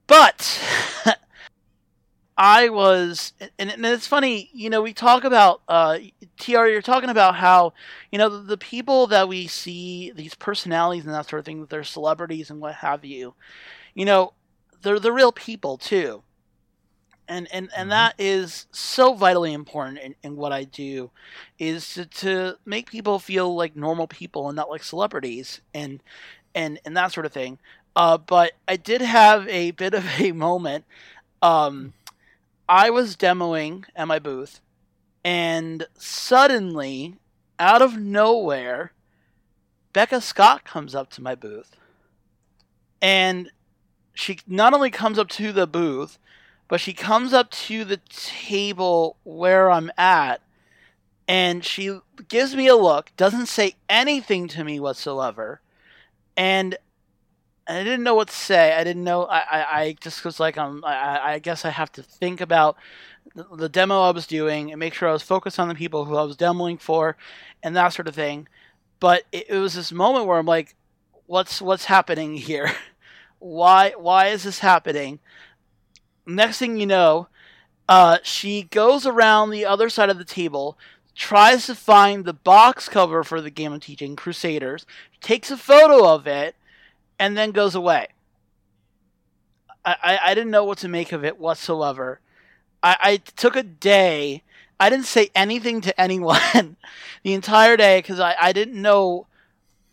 [0.08, 0.60] But
[2.38, 6.00] I was, and, and it's funny, you know, we talk about, uh,
[6.40, 7.74] TR, you're talking about how,
[8.12, 11.66] you know, the, the, people that we see, these personalities and that sort of thing,
[11.66, 13.36] they're celebrities and what have you,
[13.94, 14.34] you know,
[14.82, 16.24] they're the real people too.
[17.28, 17.90] And, and, and mm-hmm.
[17.90, 21.12] that is so vitally important in, in what I do
[21.60, 26.02] is to, to make people feel like normal people and not like celebrities and,
[26.56, 27.60] and, and that sort of thing.
[27.96, 30.86] Uh, but I did have a bit of a moment,
[31.42, 31.94] um,
[32.68, 34.62] I was demoing at my booth,
[35.24, 37.16] and suddenly,
[37.60, 38.94] out of nowhere,
[39.92, 41.76] Becca Scott comes up to my booth.
[43.02, 43.52] And
[44.14, 46.18] she not only comes up to the booth,
[46.68, 50.42] but she comes up to the table where I'm at,
[51.28, 55.62] and she gives me a look, doesn't say anything to me whatsoever,
[56.36, 56.78] and
[57.68, 58.74] I didn't know what to say.
[58.74, 59.24] I didn't know.
[59.26, 62.76] I, I, I just was like, um, I, I guess I have to think about
[63.36, 66.06] the, the, demo I was doing and make sure I was focused on the people
[66.06, 67.16] who I was demoing for,
[67.62, 68.48] and that sort of thing.
[69.00, 70.76] but it, it was this moment where I'm like,
[71.26, 72.72] what's what's happening here?
[73.40, 75.20] why why is this happening?
[76.26, 77.28] Next thing you know,
[77.88, 80.78] uh, she goes around the other side of the table,
[81.16, 84.86] tries to find the box cover for the game I'm teaching, Crusaders,
[85.22, 86.56] takes a photo of it,
[87.20, 88.08] and then goes away.
[89.86, 92.20] I, I, I didn't know what to make of it whatsoever.
[92.82, 94.44] I, I took a day.
[94.80, 96.78] I didn't say anything to anyone
[97.24, 99.28] the entire day because I, I didn't know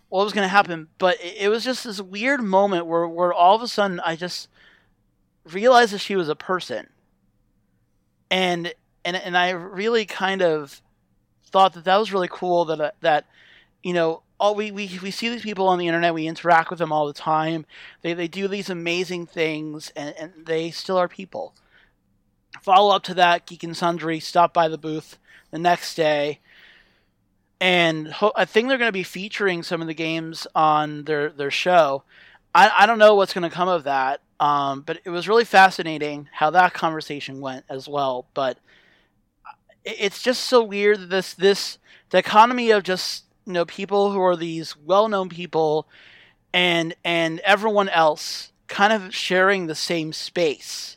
[0.08, 0.88] what was going to happen.
[0.98, 4.16] But it, it was just this weird moment where, where all of a sudden I
[4.16, 4.48] just
[5.44, 6.88] realized that she was a person.
[8.30, 8.72] And
[9.04, 10.80] and and I really kind of
[11.46, 13.26] thought that that was really cool that uh, that
[13.82, 16.14] you know all we, we we see these people on the internet.
[16.14, 17.66] We interact with them all the time.
[18.02, 21.54] They they do these amazing things and, and they still are people.
[22.60, 25.18] Follow up to that geek and sundry stop by the booth
[25.50, 26.40] the next day.
[27.60, 31.30] And ho- i think they're going to be featuring some of the games on their
[31.30, 32.02] their show.
[32.54, 35.44] I, I don't know what's going to come of that um, but it was really
[35.44, 38.26] fascinating how that conversation went as well.
[38.32, 38.58] But
[39.84, 41.78] it's just so weird this this
[42.08, 45.88] dichotomy of just you know people who are these well-known people
[46.52, 50.96] and and everyone else kind of sharing the same space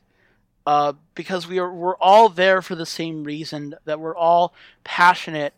[0.68, 5.56] uh, because we are we're all there for the same reason that we're all passionate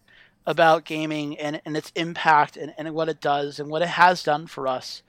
[0.48, 4.24] about gaming and, and its impact and, and what it does and what it has
[4.24, 5.04] done for us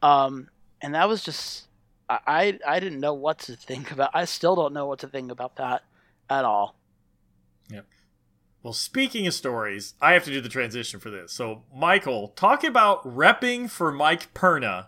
[0.00, 0.48] um,
[0.80, 1.66] and that was just
[2.08, 5.32] I I didn't know what to think about I still don't know what to think
[5.32, 5.82] about that
[6.30, 6.76] at all
[7.68, 7.84] Yep.
[8.62, 11.32] Well, speaking of stories, I have to do the transition for this.
[11.32, 14.86] So, Michael, talk about repping for Mike Perna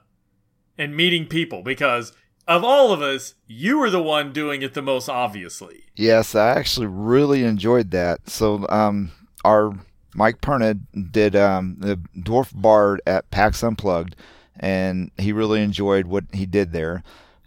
[0.78, 2.12] and meeting people because
[2.46, 5.84] of all of us, you were the one doing it the most obviously.
[5.96, 8.28] Yes, I actually really enjoyed that.
[8.28, 9.10] So, um,
[9.44, 9.72] our
[10.14, 10.78] Mike Perna
[11.10, 14.14] did um, the Dwarf Bard at PAX Unplugged,
[14.56, 17.02] and he really enjoyed what he did there,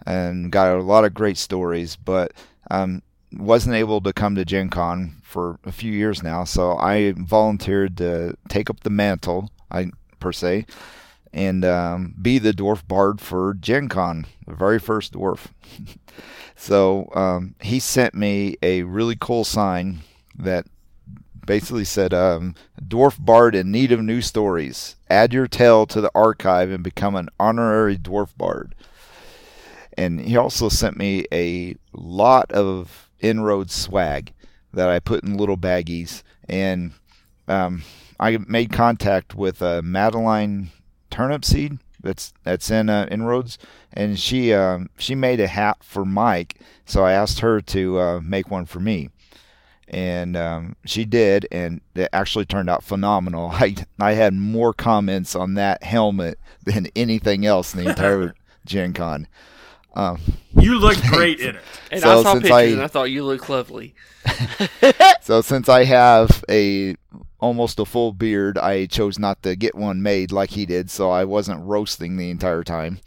[0.05, 1.95] and got a lot of great stories.
[1.95, 2.33] But
[2.69, 3.01] um,
[3.31, 7.97] wasn't able to come to Gen Con for a few years now, so I volunteered
[7.97, 10.65] to take up the mantle, I per se,
[11.33, 15.47] and um, be the dwarf bard for Gen Con, the very first dwarf.
[16.55, 19.99] so um, he sent me a really cool sign
[20.37, 20.65] that
[21.45, 24.95] basically said, um, "Dwarf bard in need of new stories.
[25.09, 28.73] Add your tale to the archive and become an honorary dwarf bard."
[29.97, 34.33] And he also sent me a lot of inroad swag
[34.73, 36.91] that I put in little baggies, and
[37.47, 37.83] um,
[38.19, 40.69] I made contact with uh, Madeline
[41.11, 43.57] Turnipseed that's that's in uh, inroads,
[43.93, 48.19] and she um, she made a hat for Mike, so I asked her to uh,
[48.21, 49.09] make one for me,
[49.87, 53.49] and um, she did, and it actually turned out phenomenal.
[53.53, 58.93] I I had more comments on that helmet than anything else in the entire Gen
[58.93, 59.27] Con.
[59.95, 60.19] Um,
[60.55, 61.61] You looked great in it.
[61.91, 63.93] And So I saw since pictures I- and I thought you looked lovely.
[65.21, 66.95] So since I have a
[67.39, 71.11] almost a full beard, I chose not to get one made like he did, so
[71.11, 72.99] I wasn't roasting the entire time.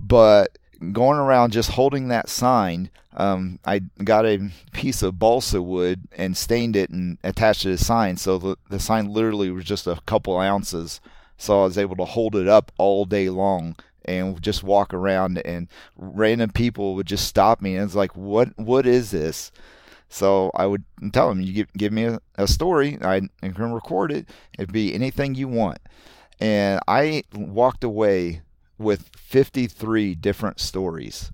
[0.00, 0.58] But
[0.92, 6.36] going around just holding that sign, um, I got a piece of balsa wood and
[6.36, 9.86] stained it and attached it to the sign, so the, the sign literally was just
[9.86, 11.00] a couple ounces.
[11.36, 13.74] So I was able to hold it up all day long
[14.04, 18.50] and just walk around, and random people would just stop me and it's like, "What?
[18.56, 19.52] What is this?"
[20.08, 23.72] So I would tell them you give, give me a, a story, I, I can
[23.72, 24.28] record it.
[24.58, 25.78] It'd be anything you want.
[26.40, 28.42] And I walked away
[28.78, 31.30] with 53 different stories.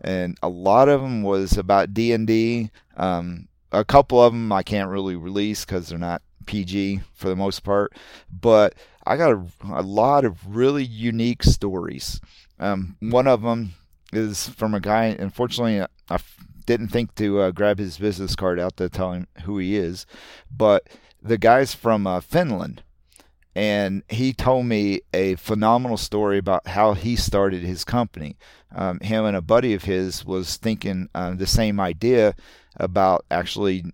[0.00, 2.70] And a lot of them was about D&D.
[2.96, 7.36] Um, a couple of them I can't really release because they're not PG for the
[7.36, 7.94] most part.
[8.32, 8.74] But
[9.04, 12.20] I got a, a lot of really unique stories.
[12.58, 13.74] Um, one of them
[14.12, 16.18] is from a guy, unfortunately, I, I
[16.66, 20.06] didn't think to uh, grab his business card out to tell him who he is,
[20.50, 20.88] but
[21.20, 22.82] the guy's from uh, Finland,
[23.54, 28.36] and he told me a phenomenal story about how he started his company.
[28.74, 32.34] Um, him and a buddy of his was thinking uh, the same idea
[32.76, 33.84] about actually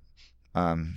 [0.54, 0.94] um,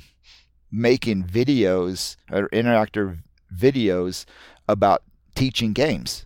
[0.71, 3.19] making videos or interactive
[3.53, 4.25] videos
[4.67, 5.03] about
[5.35, 6.25] teaching games.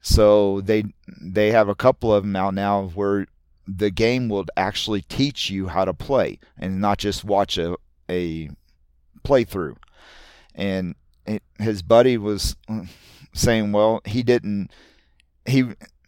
[0.00, 0.84] So they
[1.20, 3.26] they have a couple of them out now where
[3.66, 7.76] the game will actually teach you how to play and not just watch a
[8.08, 8.50] a
[9.24, 9.76] playthrough.
[10.54, 10.94] And
[11.26, 12.56] it, his buddy was
[13.32, 14.70] saying, well, he didn't.
[15.46, 15.64] He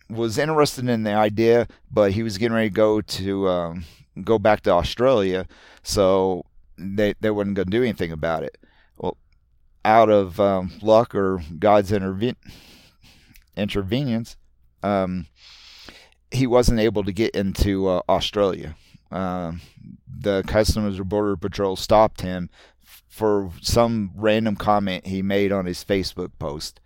[0.09, 3.85] was interested in the idea, but he was getting ready to go to um,
[4.23, 5.47] go back to Australia,
[5.83, 6.45] so
[6.79, 8.57] they they weren't going to do anything about it.
[9.87, 12.35] Out of um, luck or God's intervenience,
[14.83, 15.27] um,
[16.33, 18.75] he wasn't able to get into uh, Australia.
[19.13, 19.61] Um,
[20.09, 22.51] the Customs or Border Patrol stopped him
[23.09, 26.81] for some random comment he made on his Facebook post.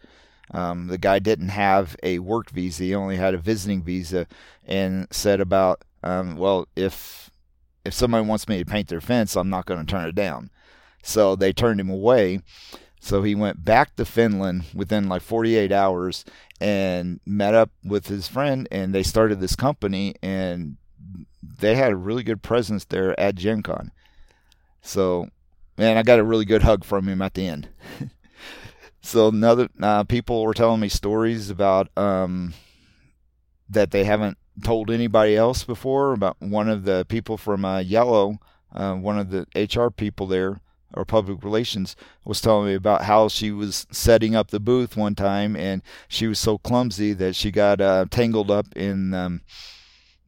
[0.52, 4.26] Um, the guy didn't have a work visa; he only had a visiting visa,
[4.66, 7.30] and said about, um, "Well, if
[7.82, 10.50] if somebody wants me to paint their fence, I'm not going to turn it down."
[11.02, 12.42] So they turned him away.
[13.00, 16.24] So he went back to Finland within like 48 hours
[16.60, 20.76] and met up with his friend, and they started this company, and
[21.42, 23.90] they had a really good presence there at Gen Con.
[24.82, 25.30] So,
[25.78, 27.70] man, I got a really good hug from him at the end.
[29.00, 32.52] so, another uh, people were telling me stories about um,
[33.70, 36.12] that they haven't told anybody else before.
[36.12, 38.38] About one of the people from uh, Yellow,
[38.74, 40.60] uh, one of the HR people there
[40.94, 45.14] or public relations was telling me about how she was setting up the booth one
[45.14, 49.40] time and she was so clumsy that she got uh, tangled up in um,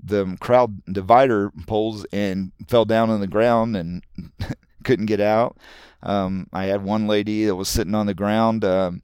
[0.02, 4.02] the crowd divider poles and fell down on the ground and
[4.84, 5.56] couldn't get out.
[6.02, 9.02] Um, I had one lady that was sitting on the ground, um,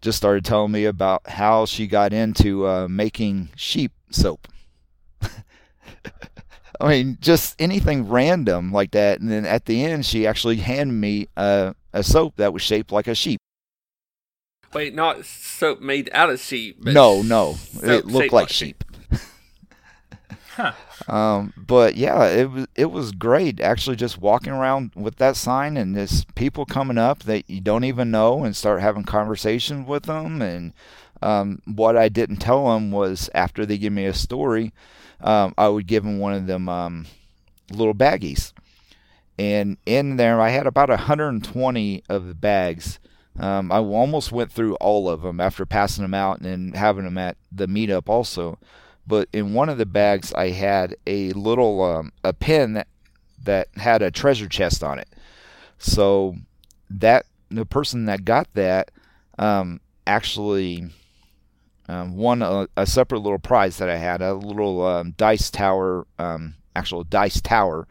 [0.00, 4.48] just started telling me about how she got into uh, making sheep soap.
[6.80, 9.20] I mean, just anything random like that.
[9.20, 12.92] And then at the end, she actually handed me a, a soap that was shaped
[12.92, 13.40] like a sheep.
[14.72, 16.76] Wait, not soap made out of sheep.
[16.80, 18.84] But No, no, it looked shaped like sheep.
[20.58, 20.72] Huh.
[21.06, 25.76] Um, but yeah, it was it was great actually just walking around with that sign
[25.76, 30.02] and there's people coming up that you don't even know and start having conversations with
[30.02, 30.42] them.
[30.42, 30.72] And
[31.22, 34.72] um, what I didn't tell them was after they give me a story,
[35.20, 37.06] um, I would give them one of them um,
[37.70, 38.52] little baggies.
[39.38, 42.98] And in there, I had about 120 of the bags.
[43.38, 47.18] Um, I almost went through all of them after passing them out and having them
[47.18, 48.58] at the meetup also
[49.08, 52.88] but in one of the bags I had a little um, a pin that
[53.42, 55.08] that had a treasure chest on it.
[55.78, 56.36] So
[56.90, 58.90] that the person that got that
[59.38, 60.90] um, actually
[61.88, 66.06] um, won a, a, separate little prize that I had a little um, dice tower,
[66.18, 67.88] um, actual dice tower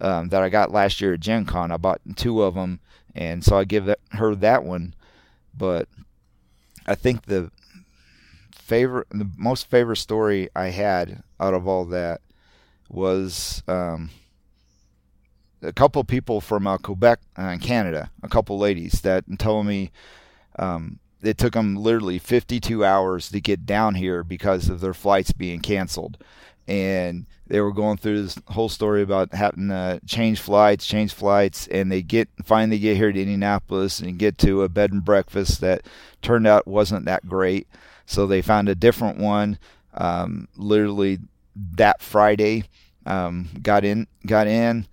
[0.00, 1.72] um, that I got last year at Gen Con.
[1.72, 2.80] I bought two of them,
[3.14, 4.94] and so I give that, her that one.
[5.56, 5.88] But
[6.86, 7.50] I think the
[8.52, 12.20] favorite, the most favorite story I had out of all that
[12.90, 14.10] was um,
[15.62, 19.92] a couple people from uh, Quebec, uh, Canada, a couple ladies that told me
[20.58, 25.32] um, it took them literally 52 hours to get down here because of their flights
[25.32, 26.18] being canceled.
[26.66, 31.66] And they were going through this whole story about having to change flights, change flights,
[31.68, 35.60] and they get finally get here to Indianapolis and get to a bed and breakfast
[35.60, 35.82] that
[36.22, 37.66] turned out wasn't that great.
[38.06, 39.58] So they found a different one.
[39.92, 41.18] Um, literally
[41.54, 42.64] that Friday,
[43.06, 44.86] um, got in, got in,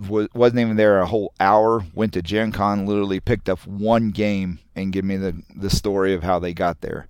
[0.00, 1.84] w- wasn't even there a whole hour.
[1.94, 6.14] Went to Gen Con, literally picked up one game and give me the the story
[6.14, 7.06] of how they got there.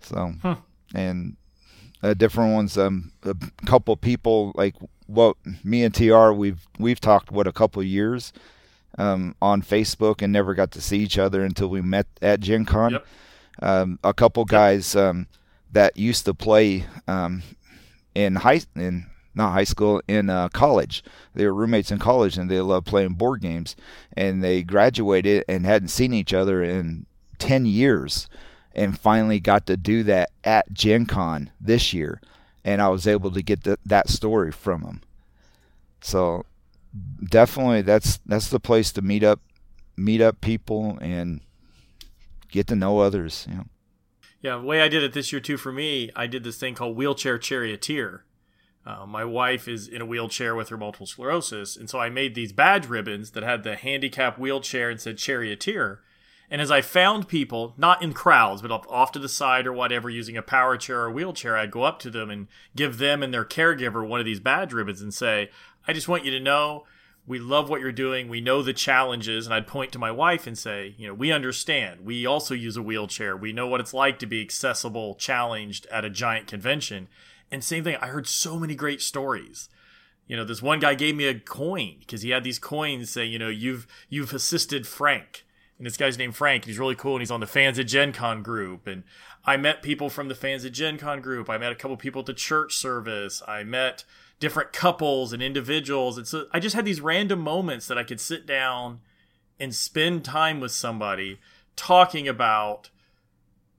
[0.00, 0.56] So, Huh.
[0.94, 1.36] and
[2.02, 2.76] uh, different ones.
[2.76, 3.34] Um, a
[3.66, 4.74] couple people like
[5.06, 8.32] what me and Tr we've we've talked what a couple years
[8.98, 12.64] um, on Facebook and never got to see each other until we met at Gen
[12.64, 12.92] Con.
[12.92, 13.06] Yep.
[13.60, 15.26] Um, a couple guys um,
[15.70, 17.42] that used to play um,
[18.14, 21.02] in high in not high school in uh, college.
[21.34, 23.76] They were roommates in college and they loved playing board games.
[24.16, 27.06] And they graduated and hadn't seen each other in
[27.38, 28.28] ten years,
[28.74, 32.20] and finally got to do that at Gen Con this year.
[32.64, 35.00] And I was able to get the, that story from them.
[36.00, 36.44] So
[37.24, 39.40] definitely, that's that's the place to meet up,
[39.96, 41.40] meet up people and
[42.50, 43.46] get to know others.
[43.48, 43.66] You know.
[44.40, 46.74] Yeah, the way I did it this year too for me, I did this thing
[46.74, 48.24] called wheelchair charioteer.
[48.84, 52.34] Uh, my wife is in a wheelchair with her multiple sclerosis, and so I made
[52.34, 56.00] these badge ribbons that had the handicap wheelchair and said charioteer.
[56.50, 60.10] And as I found people, not in crowds, but off, to the side or whatever,
[60.10, 63.32] using a power chair or wheelchair, I'd go up to them and give them and
[63.32, 65.48] their caregiver one of these badge ribbons and say,
[65.88, 66.84] I just want you to know
[67.26, 68.28] we love what you're doing.
[68.28, 69.46] We know the challenges.
[69.46, 72.04] And I'd point to my wife and say, you know, we understand.
[72.04, 73.36] We also use a wheelchair.
[73.36, 77.08] We know what it's like to be accessible, challenged at a giant convention.
[77.52, 79.68] And same thing, I heard so many great stories.
[80.26, 83.30] You know, this one guy gave me a coin because he had these coins saying,
[83.30, 85.44] you know, you've you've assisted Frank.
[85.76, 87.86] And this guy's named Frank, and he's really cool, and he's on the Fans of
[87.86, 88.86] Gen Con group.
[88.86, 89.02] And
[89.44, 91.50] I met people from the Fans of Gen Con group.
[91.50, 93.42] I met a couple people at the church service.
[93.46, 94.04] I met
[94.38, 96.16] different couples and individuals.
[96.16, 99.00] And so I just had these random moments that I could sit down
[99.58, 101.40] and spend time with somebody
[101.74, 102.90] talking about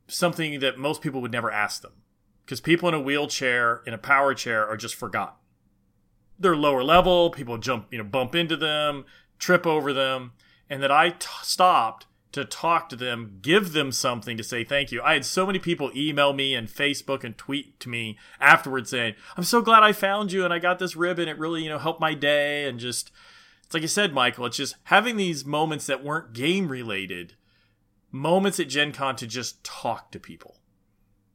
[0.07, 2.02] something that most people would never ask them.
[2.45, 5.35] Because people in a wheelchair, in a power chair, are just forgotten.
[6.37, 9.05] They're lower level, people jump, you know, bump into them,
[9.39, 10.33] trip over them,
[10.69, 14.91] and that I t- stopped to talk to them, give them something to say thank
[14.91, 15.01] you.
[15.03, 19.13] I had so many people email me and Facebook and tweet to me afterwards saying,
[19.37, 21.29] "I'm so glad I found you and I got this ribbon.
[21.29, 23.11] It really, you know, helped my day." And just
[23.63, 27.35] it's like you said, Michael, it's just having these moments that weren't game related,
[28.11, 30.57] moments at Gen Con to just talk to people.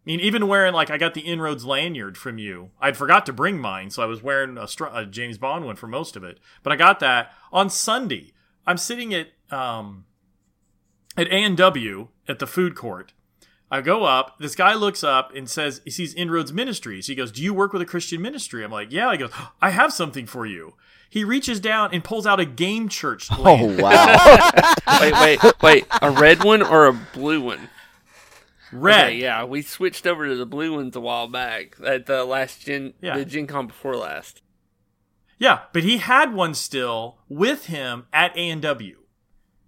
[0.09, 2.71] I mean, even wearing like I got the Inroads lanyard from you.
[2.81, 5.87] I'd forgot to bring mine, so I was wearing a, a James Bond one for
[5.87, 6.41] most of it.
[6.63, 8.33] But I got that on Sunday.
[8.67, 10.07] I'm sitting at um,
[11.19, 13.13] at A&W at the food court.
[13.71, 14.39] I go up.
[14.39, 17.07] This guy looks up and says he sees Inroads Ministries.
[17.07, 19.69] He goes, "Do you work with a Christian ministry?" I'm like, "Yeah." He goes, "I
[19.71, 20.73] have something for you."
[21.11, 23.29] He reaches down and pulls out a game church.
[23.31, 24.73] Oh wow!
[25.03, 25.87] wait, wait, wait!
[26.01, 27.69] A red one or a blue one?
[28.73, 29.07] Red.
[29.07, 32.63] Okay, yeah, we switched over to the blue ones a while back at the last
[32.63, 33.17] gen, Yeah.
[33.19, 34.43] the Gen Con before last.
[35.39, 38.97] Yeah, but he had one still with him at A&W.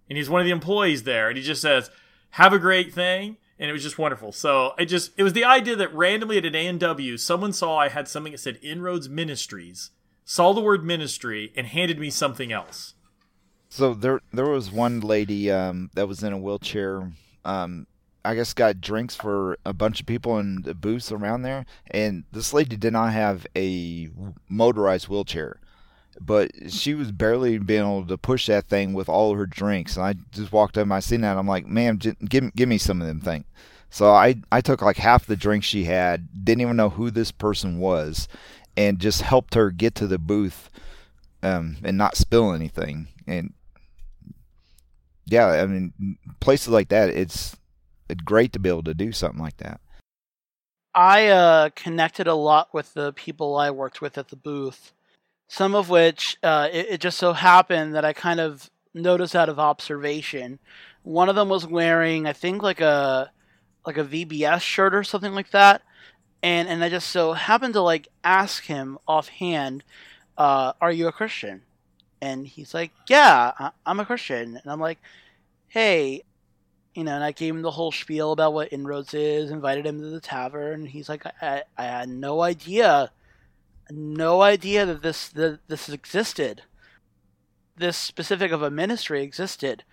[0.09, 1.88] And he's one of the employees there and he just says,
[2.30, 4.32] "Have a great thing." And it was just wonderful.
[4.32, 7.88] So it just it was the idea that randomly at an A&W someone saw I
[7.90, 9.90] had something that said Inroads Ministries,
[10.24, 12.94] saw the word ministry and handed me something else.
[13.68, 17.12] So there, there was one lady um, that was in a wheelchair.
[17.44, 17.86] Um,
[18.24, 22.24] I guess got drinks for a bunch of people in the booths around there, and
[22.32, 24.10] this lady did not have a
[24.48, 25.58] motorized wheelchair,
[26.20, 29.96] but she was barely being able to push that thing with all her drinks.
[29.96, 32.68] And I just walked up, and I seen that, I'm like, "Ma'am, j- give give
[32.68, 33.46] me some of them things."
[33.88, 37.32] So I I took like half the drinks she had, didn't even know who this
[37.32, 38.28] person was,
[38.76, 40.68] and just helped her get to the booth,
[41.42, 43.08] um, and not spill anything.
[43.26, 43.54] And
[45.26, 47.56] yeah, I mean, places like that, it's
[48.16, 49.80] great to be able to do something like that.
[50.94, 54.92] I uh, connected a lot with the people I worked with at the booth.
[55.48, 59.48] Some of which uh, it, it just so happened that I kind of noticed out
[59.48, 60.58] of observation.
[61.02, 63.30] One of them was wearing, I think, like a
[63.86, 65.82] like a VBS shirt or something like that,
[66.42, 69.82] and and I just so happened to like ask him offhand,
[70.36, 71.62] uh, "Are you a Christian?"
[72.20, 74.98] And he's like, "Yeah, I- I'm a Christian." And I'm like,
[75.68, 76.22] "Hey,
[76.95, 80.01] you know, and I gave him the whole spiel about what Inroads is, invited him
[80.01, 83.12] to the tavern, he's like, I, I, I had no idea,
[83.91, 86.62] no idea that this that this existed,
[87.76, 89.84] this specific of a ministry existed,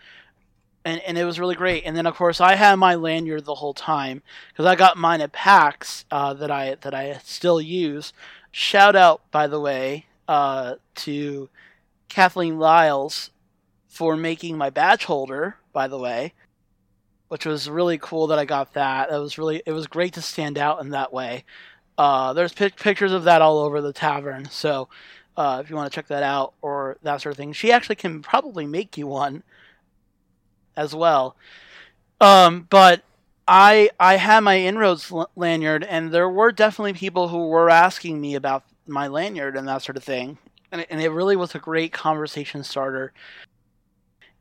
[0.84, 1.84] and and it was really great.
[1.86, 5.22] And then of course I had my lanyard the whole time because I got mine
[5.22, 8.12] at PAX uh, that I that I still use.
[8.52, 11.50] Shout out, by the way, uh, to
[12.10, 13.30] Kathleen Lyles
[13.88, 15.58] for making my badge holder.
[15.74, 16.34] By the way
[17.30, 19.10] which was really cool that I got that.
[19.10, 21.44] That was really it was great to stand out in that way.
[21.98, 24.88] Uh, there's pic- pictures of that all over the tavern, so
[25.36, 27.96] uh, if you want to check that out or that sort of thing, she actually
[27.96, 29.44] can probably make you one
[30.76, 31.36] as well.
[32.22, 33.04] Um, but
[33.48, 38.20] I I had my inroads l- lanyard, and there were definitely people who were asking
[38.20, 40.38] me about my lanyard and that sort of thing,
[40.72, 43.14] and it, and it really was a great conversation starter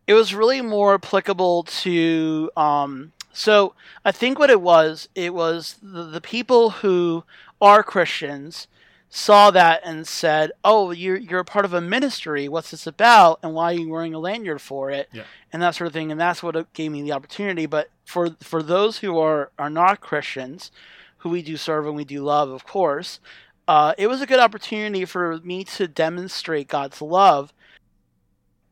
[0.06, 5.76] it was really more applicable to um so i think what it was it was
[5.82, 7.24] the, the people who
[7.60, 8.66] are christians
[9.08, 12.48] saw that and said oh you're you're a part of a ministry.
[12.48, 13.38] What's this about?
[13.42, 15.08] And why are you wearing a lanyard for it?
[15.12, 15.22] Yeah.
[15.52, 16.10] and that sort of thing.
[16.10, 17.66] And that's what gave me the opportunity.
[17.66, 20.70] But for for those who are are not christians
[21.18, 23.20] who we do serve and we do love of course
[23.68, 27.52] uh, it was a good opportunity for me to demonstrate god's love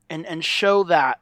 [0.08, 1.18] and and show that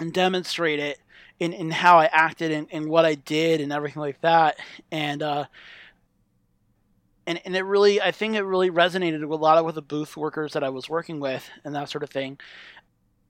[0.00, 0.98] and demonstrate it
[1.38, 4.58] in, in how I acted and, and what I did and everything like that.
[4.90, 5.44] And uh
[7.26, 9.82] and, and it really I think it really resonated with a lot of with the
[9.82, 12.38] booth workers that I was working with and that sort of thing.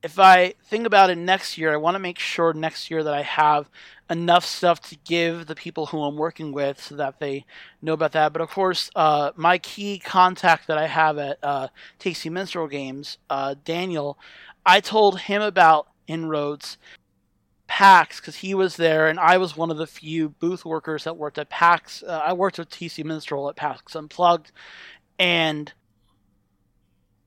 [0.02, 3.12] If I think about it next year, I want to make sure next year that
[3.12, 3.68] I have
[4.08, 7.44] enough stuff to give the people who I'm working with so that they
[7.82, 8.32] know about that.
[8.32, 11.68] But of course, uh, my key contact that I have at uh,
[11.98, 14.18] Tasty Minstrel Games, uh, Daniel,
[14.64, 16.76] I told him about Inroads
[17.70, 21.16] PAX because he was there, and I was one of the few booth workers that
[21.16, 22.02] worked at PAX.
[22.02, 24.50] Uh, I worked with Tasty Minstrel at PAX Unplugged,
[25.18, 25.72] and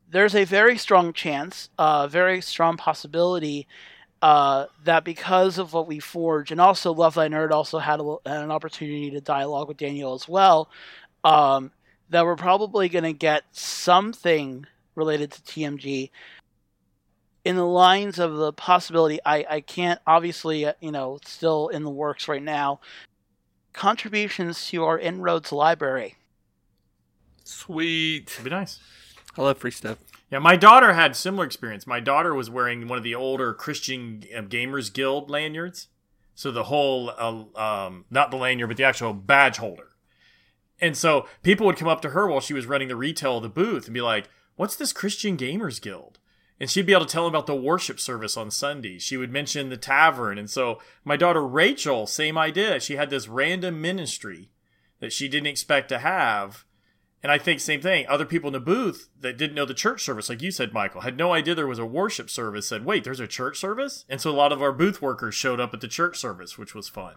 [0.10, 3.68] there's a very strong chance, a uh, very strong possibility
[4.22, 8.18] uh, that because of what we forge, and also Love Thy Nerd also had a,
[8.26, 10.70] an opportunity to dialogue with Daniel as well,
[11.24, 11.72] um,
[12.10, 14.66] that we're probably going to get something
[14.96, 16.10] related to TMG
[17.46, 21.84] in the lines of the possibility, I, I can't obviously, uh, you know, still in
[21.84, 22.80] the works right now.
[23.74, 26.16] Contributions to our Inroads library.
[27.44, 28.32] Sweet.
[28.32, 28.80] It'd be nice.
[29.38, 29.98] I love free stuff.
[30.32, 31.86] Yeah, my daughter had similar experience.
[31.86, 35.88] My daughter was wearing one of the older Christian uh, Gamers Guild lanyards.
[36.36, 39.90] So the whole, uh, um, not the lanyard, but the actual badge holder.
[40.80, 43.44] And so people would come up to her while she was running the retail of
[43.44, 46.20] the booth and be like, "What's this Christian Gamers Guild?"
[46.60, 49.00] And she'd be able to tell him about the worship service on Sunday.
[49.00, 50.38] She would mention the tavern.
[50.38, 52.80] And so my daughter Rachel, same idea.
[52.80, 54.50] She had this random ministry
[55.00, 56.66] that she didn't expect to have.
[57.24, 58.06] And I think same thing.
[58.08, 61.02] Other people in the booth that didn't know the church service, like you said, Michael,
[61.02, 62.68] had no idea there was a worship service.
[62.68, 65.62] Said, "Wait, there's a church service," and so a lot of our booth workers showed
[65.62, 67.16] up at the church service, which was fun.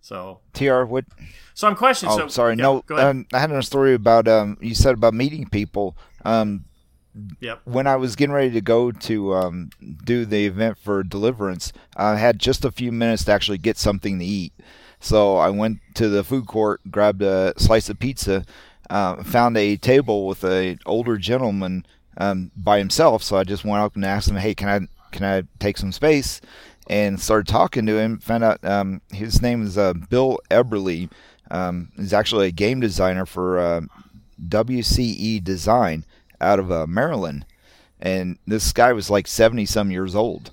[0.00, 1.04] So, Tr, what?
[1.54, 2.14] so I'm questioning.
[2.14, 2.56] Oh, so, sorry.
[2.56, 4.56] yeah, no, um, I had a story about um.
[4.60, 5.96] You said about meeting people.
[6.24, 6.66] Um,
[7.40, 7.60] yep.
[7.64, 9.70] when I was getting ready to go to um,
[10.04, 14.18] do the event for Deliverance, I had just a few minutes to actually get something
[14.18, 14.52] to eat.
[15.00, 18.44] So I went to the food court, grabbed a slice of pizza,
[18.90, 21.86] uh, found a table with an older gentleman
[22.16, 23.22] um, by himself.
[23.22, 25.92] So I just went up and asked him, "Hey, can I can I take some
[25.92, 26.40] space?"
[26.88, 28.18] And started talking to him.
[28.18, 31.10] Found out um, his name is uh, Bill Eberle.
[31.50, 33.80] Um, he's actually a game designer for uh,
[34.48, 36.04] WCE Design
[36.40, 37.44] out of uh, Maryland,
[38.00, 40.52] and this guy was like seventy some years old,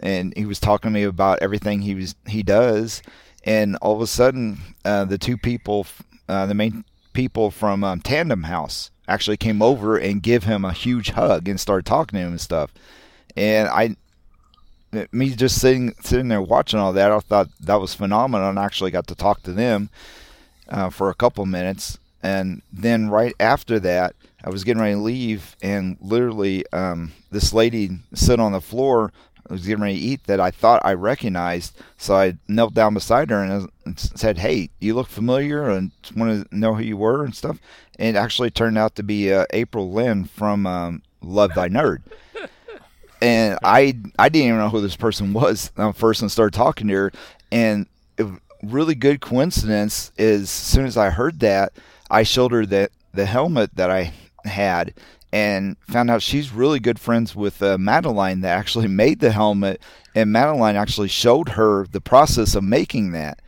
[0.00, 3.02] and he was talking to me about everything he was he does,
[3.44, 5.86] and all of a sudden, uh, the two people,
[6.28, 10.72] uh, the main people from um, Tandem House, actually came over and give him a
[10.72, 12.72] huge hug and started talking to him and stuff,
[13.36, 13.96] and I.
[15.10, 18.66] Me just sitting sitting there watching all that, I thought that was phenomenal, and I
[18.66, 19.88] actually got to talk to them
[20.68, 24.14] uh, for a couple minutes, and then right after that,
[24.44, 29.12] I was getting ready to leave, and literally, um, this lady sat on the floor.
[29.48, 32.94] I was getting ready to eat that I thought I recognized, so I knelt down
[32.94, 36.96] beside her and, and said, "Hey, you look familiar, and want to know who you
[36.96, 37.58] were and stuff."
[37.98, 42.02] And it actually turned out to be uh, April Lynn from um, Love Thy Nerd.
[43.20, 46.88] And I I didn't even know who this person was uh, first, and started talking
[46.88, 47.12] to her,
[47.52, 47.86] and
[48.18, 48.26] it,
[48.62, 51.72] really good coincidence is as soon as I heard that,
[52.10, 54.12] I showed her that the helmet that I
[54.44, 54.94] had
[55.32, 59.80] and found out she's really good friends with uh, Madeline that actually made the helmet
[60.14, 63.40] and Madeline actually showed her the process of making that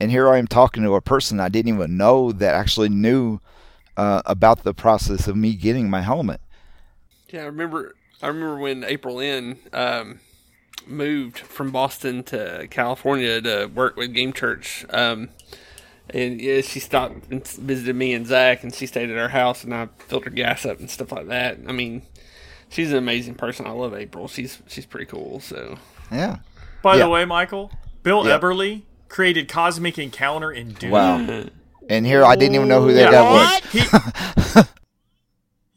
[0.00, 3.40] and here I am talking to a person I didn't even know that actually knew
[3.96, 6.40] uh, about the process of me getting my helmet
[7.30, 7.94] Yeah, I remember.
[8.22, 10.20] I remember when April N um,
[10.86, 14.84] moved from Boston to California to work with Game Church.
[14.90, 15.30] Um,
[16.14, 19.64] and yeah, she stopped and visited me and Zach, and she stayed at our house,
[19.64, 21.58] and I filled her gas up and stuff like that.
[21.68, 22.02] I mean,
[22.68, 23.66] she's an amazing person.
[23.66, 24.28] I love April.
[24.28, 25.40] She's she's pretty cool.
[25.40, 25.78] So
[26.10, 26.38] yeah
[26.82, 27.04] By Yeah.
[27.04, 27.70] the way, Michael,
[28.02, 28.38] Bill Yeah.
[28.38, 30.90] Eberle created Cosmic Encounter in Dune.
[30.90, 31.44] wow
[31.88, 33.22] and here I didn't even know who that Yeah.
[33.22, 34.62] guy was He,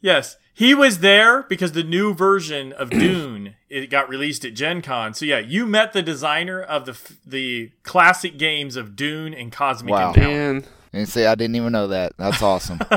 [0.00, 4.82] yes, he was there because the new version of Dune it got released at Gen
[4.82, 5.12] Con.
[5.14, 9.50] So yeah, you met the designer of the f- the classic games of Dune and
[9.52, 10.08] Cosmic Wow.
[10.10, 10.28] Encounter.
[10.30, 12.78] man, and say I didn't even know that that's awesome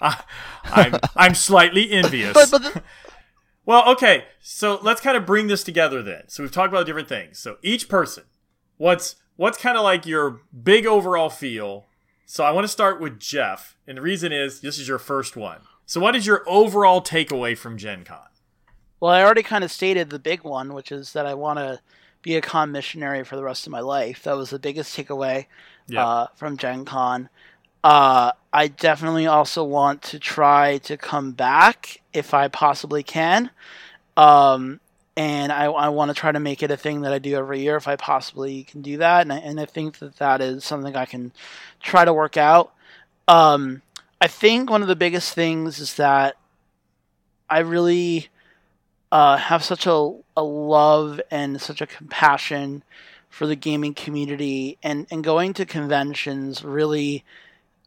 [0.00, 2.32] I'm I'm slightly envious.
[2.34, 2.82] But but the,
[3.66, 4.24] Well, okay.
[4.42, 6.24] So let's kind of bring this together then.
[6.28, 7.38] So we've talked about different things.
[7.38, 8.24] So each person,
[8.76, 11.86] what's what's kind of like your big overall feel?
[12.26, 15.36] So I want to start with Jeff, and the reason is this is your first
[15.36, 15.60] one.
[15.86, 18.18] So what is your overall takeaway from Gen Con?
[19.00, 21.80] well, I already kind of stated the big one, which is that I want to
[22.22, 24.22] be a con missionary for the rest of my life.
[24.22, 25.46] That was the biggest takeaway
[25.88, 26.00] Yeah.
[26.00, 27.28] uh, from Gen Con.
[27.84, 33.50] Uh, I definitely also want to try to come back if I possibly can.
[34.16, 34.80] Um,
[35.16, 37.60] and I, I want to try to make it a thing that I do every
[37.60, 39.22] year if I possibly can do that.
[39.22, 41.32] And I, and I think that that is something I can
[41.80, 42.72] try to work out.
[43.28, 43.82] Um,
[44.24, 46.38] I think one of the biggest things is that
[47.50, 48.28] I really
[49.12, 52.84] uh, have such a, a love and such a compassion
[53.28, 57.22] for the gaming community, and, and going to conventions really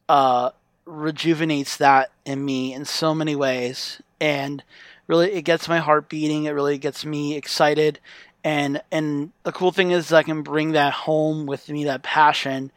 [0.07, 0.51] uh,
[0.85, 3.99] rejuvenates that in me in so many ways.
[4.22, 4.64] And
[5.07, 6.43] really, it gets my heart beating.
[6.43, 7.99] It really gets me excited.
[8.43, 12.72] And and the cool thing is, I can bring that home with me, that passion,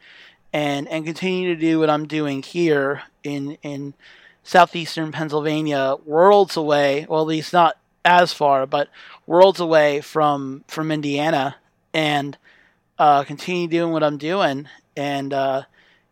[0.53, 3.93] and and continue to do what I'm doing here in in
[4.43, 7.05] southeastern Pennsylvania, worlds away.
[7.09, 8.89] Well, at least not as far, but
[9.25, 11.57] worlds away from from Indiana,
[11.93, 12.37] and
[12.97, 14.67] uh, continue doing what I'm doing.
[14.95, 15.63] And uh,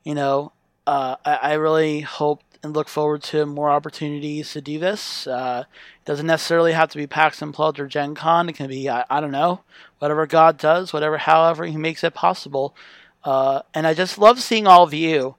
[0.03, 0.51] you know,
[0.87, 5.25] uh, I, I really hope and look forward to more opportunities to do this.
[5.27, 8.49] Uh, it doesn't necessarily have to be PAX Unplugged or Gen Con.
[8.49, 9.61] It can be, I, I don't know,
[9.99, 12.75] whatever God does, whatever, however He makes it possible.
[13.23, 15.35] Uh, and I just love seeing all of you.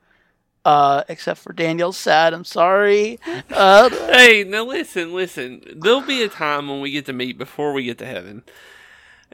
[0.63, 2.35] Uh, except for Daniel sad.
[2.35, 3.19] I'm sorry.
[3.51, 5.63] Uh, Hey, now listen, listen.
[5.75, 8.43] There'll be a time when we get to meet before we get to heaven,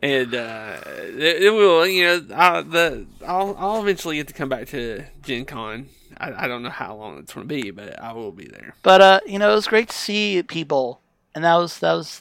[0.01, 1.85] and uh, it, it will.
[1.85, 5.89] You know, I, the I'll I'll eventually get to come back to Gen Con.
[6.16, 8.77] I, I don't know how long it's going to be, but I will be there.
[8.85, 11.01] but uh, you know, it was great to see people,
[11.35, 12.20] and that was that was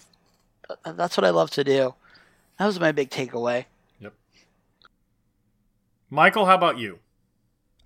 [0.83, 1.93] uh, that's what I love to do.
[2.57, 3.65] That was my big takeaway.
[6.09, 6.99] Michael, how about you?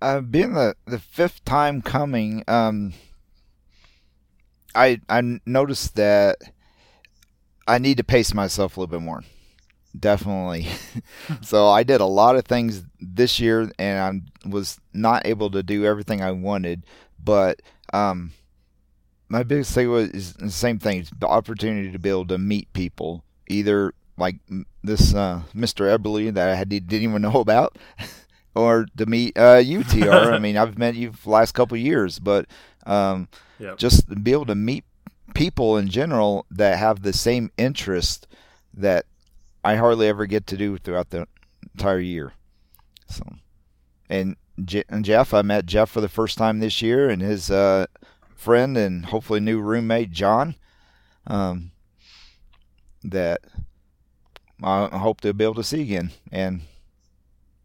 [0.02, 2.92] Uh, being the, the fifth time coming, um,
[4.74, 6.36] I I noticed that
[7.66, 9.22] I need to pace myself a little bit more.
[9.98, 10.68] Definitely.
[11.42, 15.62] so I did a lot of things this year, and I was not able to
[15.62, 16.84] do everything I wanted.
[17.22, 17.60] But
[17.92, 18.32] um,
[19.28, 22.72] my biggest thing was is the same thing: the opportunity to be able to meet
[22.72, 24.36] people, either like
[24.84, 25.96] this uh, Mr.
[25.96, 27.76] Eberle that I had, didn't even know about,
[28.54, 30.10] or to meet uh, you, TR.
[30.10, 32.46] I mean, I've met you for the last couple of years, but
[32.86, 33.28] um,
[33.58, 33.76] Yep.
[33.76, 34.84] just to be able to meet
[35.34, 38.26] people in general that have the same interest
[38.72, 39.04] that
[39.62, 41.26] I hardly ever get to do throughout the
[41.74, 42.32] entire year.
[43.08, 43.24] So,
[44.08, 47.50] and, Je- and Jeff, I met Jeff for the first time this year, and his
[47.50, 47.86] uh,
[48.34, 50.54] friend and hopefully new roommate John.
[51.26, 51.72] Um,
[53.02, 53.40] that
[54.62, 56.62] I I hope to be able to see again, and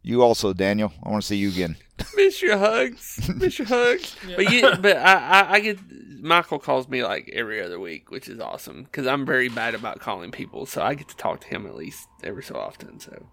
[0.05, 0.93] you also, Daniel.
[1.03, 1.77] I want to see you again.
[2.15, 4.15] Miss your hugs, miss your hugs.
[4.35, 5.79] But yeah, but I, I, I get
[6.21, 9.99] Michael calls me like every other week, which is awesome because I'm very bad about
[9.99, 12.99] calling people, so I get to talk to him at least every so often.
[12.99, 13.27] So.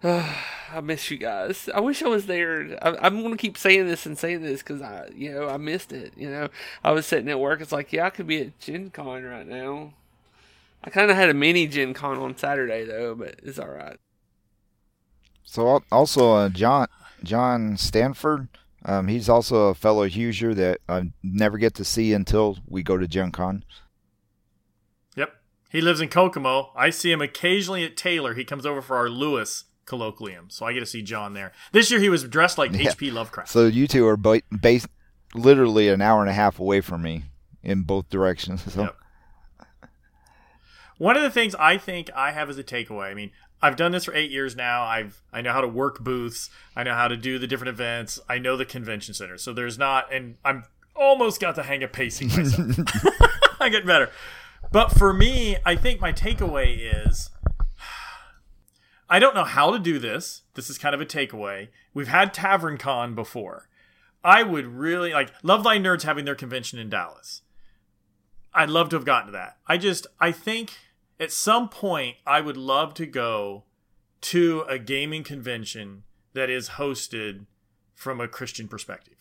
[0.02, 1.68] I miss you guys.
[1.74, 2.78] I wish I was there.
[2.80, 5.56] I, I'm going to keep saying this and saying this because I, you know, I
[5.56, 6.12] missed it.
[6.16, 6.48] You know,
[6.84, 7.60] I was sitting at work.
[7.60, 9.94] It's like, yeah, I could be at Gen Con right now.
[10.84, 13.98] I kind of had a mini Gen Con on Saturday though, but it's all right.
[15.42, 16.86] So also uh, John
[17.24, 18.48] John Stanford,
[18.84, 22.96] um, he's also a fellow Hoosier that I never get to see until we go
[22.96, 23.64] to Gen Con.
[25.16, 25.32] Yep.
[25.70, 26.70] He lives in Kokomo.
[26.76, 28.34] I see him occasionally at Taylor.
[28.34, 31.52] He comes over for our Lewis colloquium, so I get to see John there.
[31.72, 32.90] This year he was dressed like Yeah.
[32.90, 33.10] H.P.
[33.10, 33.48] Lovecraft.
[33.48, 34.86] So you two are ba- based
[35.34, 37.24] literally an hour and a half away from me
[37.62, 38.62] in both directions.
[38.72, 38.96] So Yep.
[40.98, 43.30] One of the things I think I have as a takeaway, I mean,
[43.62, 44.84] I've done this for eight years now.
[44.84, 46.50] I've I know how to work booths.
[46.76, 48.20] I know how to do the different events.
[48.28, 49.38] I know the convention center.
[49.38, 50.64] So there's not, and I'm
[50.94, 52.78] almost got the hang of pacing myself.
[53.60, 54.10] I get better.
[54.70, 57.30] But for me, I think my takeaway is
[59.10, 60.42] I don't know how to do this.
[60.54, 61.68] This is kind of a takeaway.
[61.94, 63.68] We've had Tavern Con before.
[64.22, 67.42] I would really like Love Thy Nerds having their convention in Dallas.
[68.52, 69.58] I'd love to have gotten to that.
[69.66, 70.72] I just I think
[71.20, 73.64] at some point I would love to go
[74.22, 76.02] to a gaming convention
[76.34, 77.46] that is hosted
[77.94, 79.14] from a Christian perspective.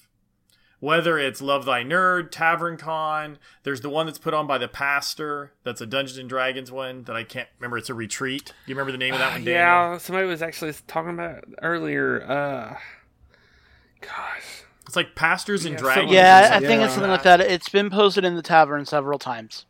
[0.80, 4.68] Whether it's Love Thy Nerd, Tavern Con, there's the one that's put on by the
[4.68, 5.54] pastor.
[5.64, 7.80] That's a Dungeons and Dragons one that I can't remember.
[7.80, 8.46] It's a retreat.
[8.46, 9.54] Do you remember the name of that one, Daniel?
[9.56, 12.22] Yeah, somebody was actually talking about it earlier.
[12.22, 12.78] Uh,
[14.02, 16.12] gosh, It's like Pastors and Yeah, Dragons.
[16.12, 16.86] Yeah, I think Yeah.
[16.86, 17.42] it's something like that.
[17.42, 19.66] It's been posted in the tavern several times.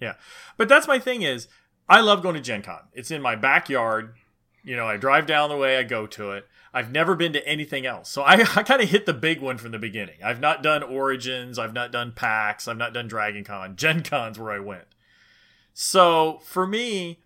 [0.00, 0.14] Yeah.
[0.56, 1.48] But that's my thing is
[1.88, 2.80] I love going to Gen Con.
[2.92, 4.14] It's in my backyard.
[4.62, 6.46] You know, I drive down the way, I go to it.
[6.72, 8.10] I've never been to anything else.
[8.10, 10.16] So I, I kind of hit the big one from the beginning.
[10.24, 13.76] I've not done Origins, I've not done PAX, I've not done Dragon Con.
[13.76, 14.86] Gen Con's where I went.
[15.72, 17.20] So for me,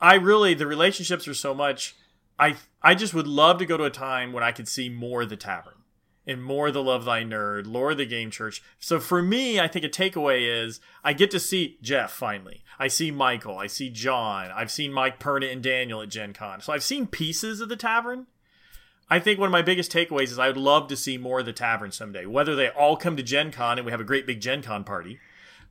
[0.00, 1.96] I really the relationships are so much
[2.38, 5.22] I I just would love to go to a time when I could see more
[5.22, 5.75] of the tavern
[6.26, 8.62] and more the Love Thy Nerd, Lore of the Game Church.
[8.78, 12.62] So for me, I think a takeaway is I get to see Jeff finally.
[12.78, 13.58] I see Michael.
[13.58, 14.50] I see John.
[14.50, 16.60] I've seen Mike Perna and Daniel at Gen Con.
[16.60, 18.26] So I've seen pieces of the tavern.
[19.08, 21.46] I think one of my biggest takeaways is I would love to see more of
[21.46, 22.26] the tavern someday.
[22.26, 24.82] Whether they all come to Gen Con and we have a great big Gen Con
[24.82, 25.20] party,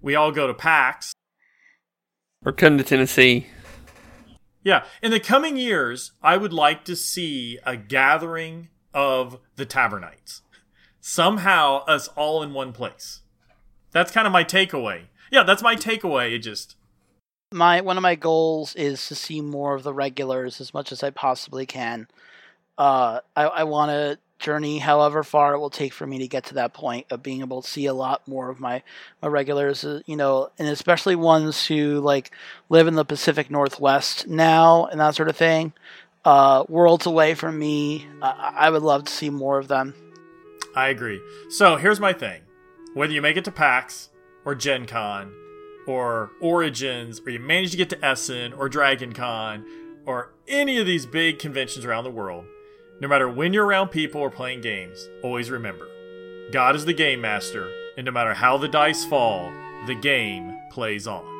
[0.02, 1.14] we all go to PAX.
[2.46, 3.48] or come to Tennessee.
[4.64, 10.42] Yeah, in the coming years, I would like to see a gathering of the Tavernites.
[11.08, 13.22] Somehow, us all in one place.
[13.92, 15.04] That's kind of my takeaway.
[15.32, 16.34] Yeah, that's my takeaway.
[16.34, 16.78] It just
[17.52, 21.04] My one of my goals is to see more of the regulars as much as
[21.04, 22.08] I possibly can.
[22.76, 26.46] Uh, I, I want to journey however far it will take for me to get
[26.46, 28.82] to that point of being able to see a lot more of my
[29.22, 29.86] my regulars.
[29.86, 32.32] uh, You know, and especially ones who like
[32.70, 35.72] live in the Pacific Northwest now and that sort of thing.
[36.26, 39.94] Uh, worlds away from me, I, I would love to see more of them.
[40.76, 41.22] I agree.
[41.50, 42.42] So here's my thing:
[42.94, 44.10] whether you make it to PAX
[44.44, 45.34] or Gen Con
[45.88, 49.66] or Origins, or you manage to get to Essen or Dragon Con
[50.06, 52.46] or any of these big conventions around the world,
[53.00, 55.88] no matter when you're around people or playing games, always remember
[56.52, 59.52] God is the game master, and no matter how the dice fall,
[59.88, 61.35] the game plays on.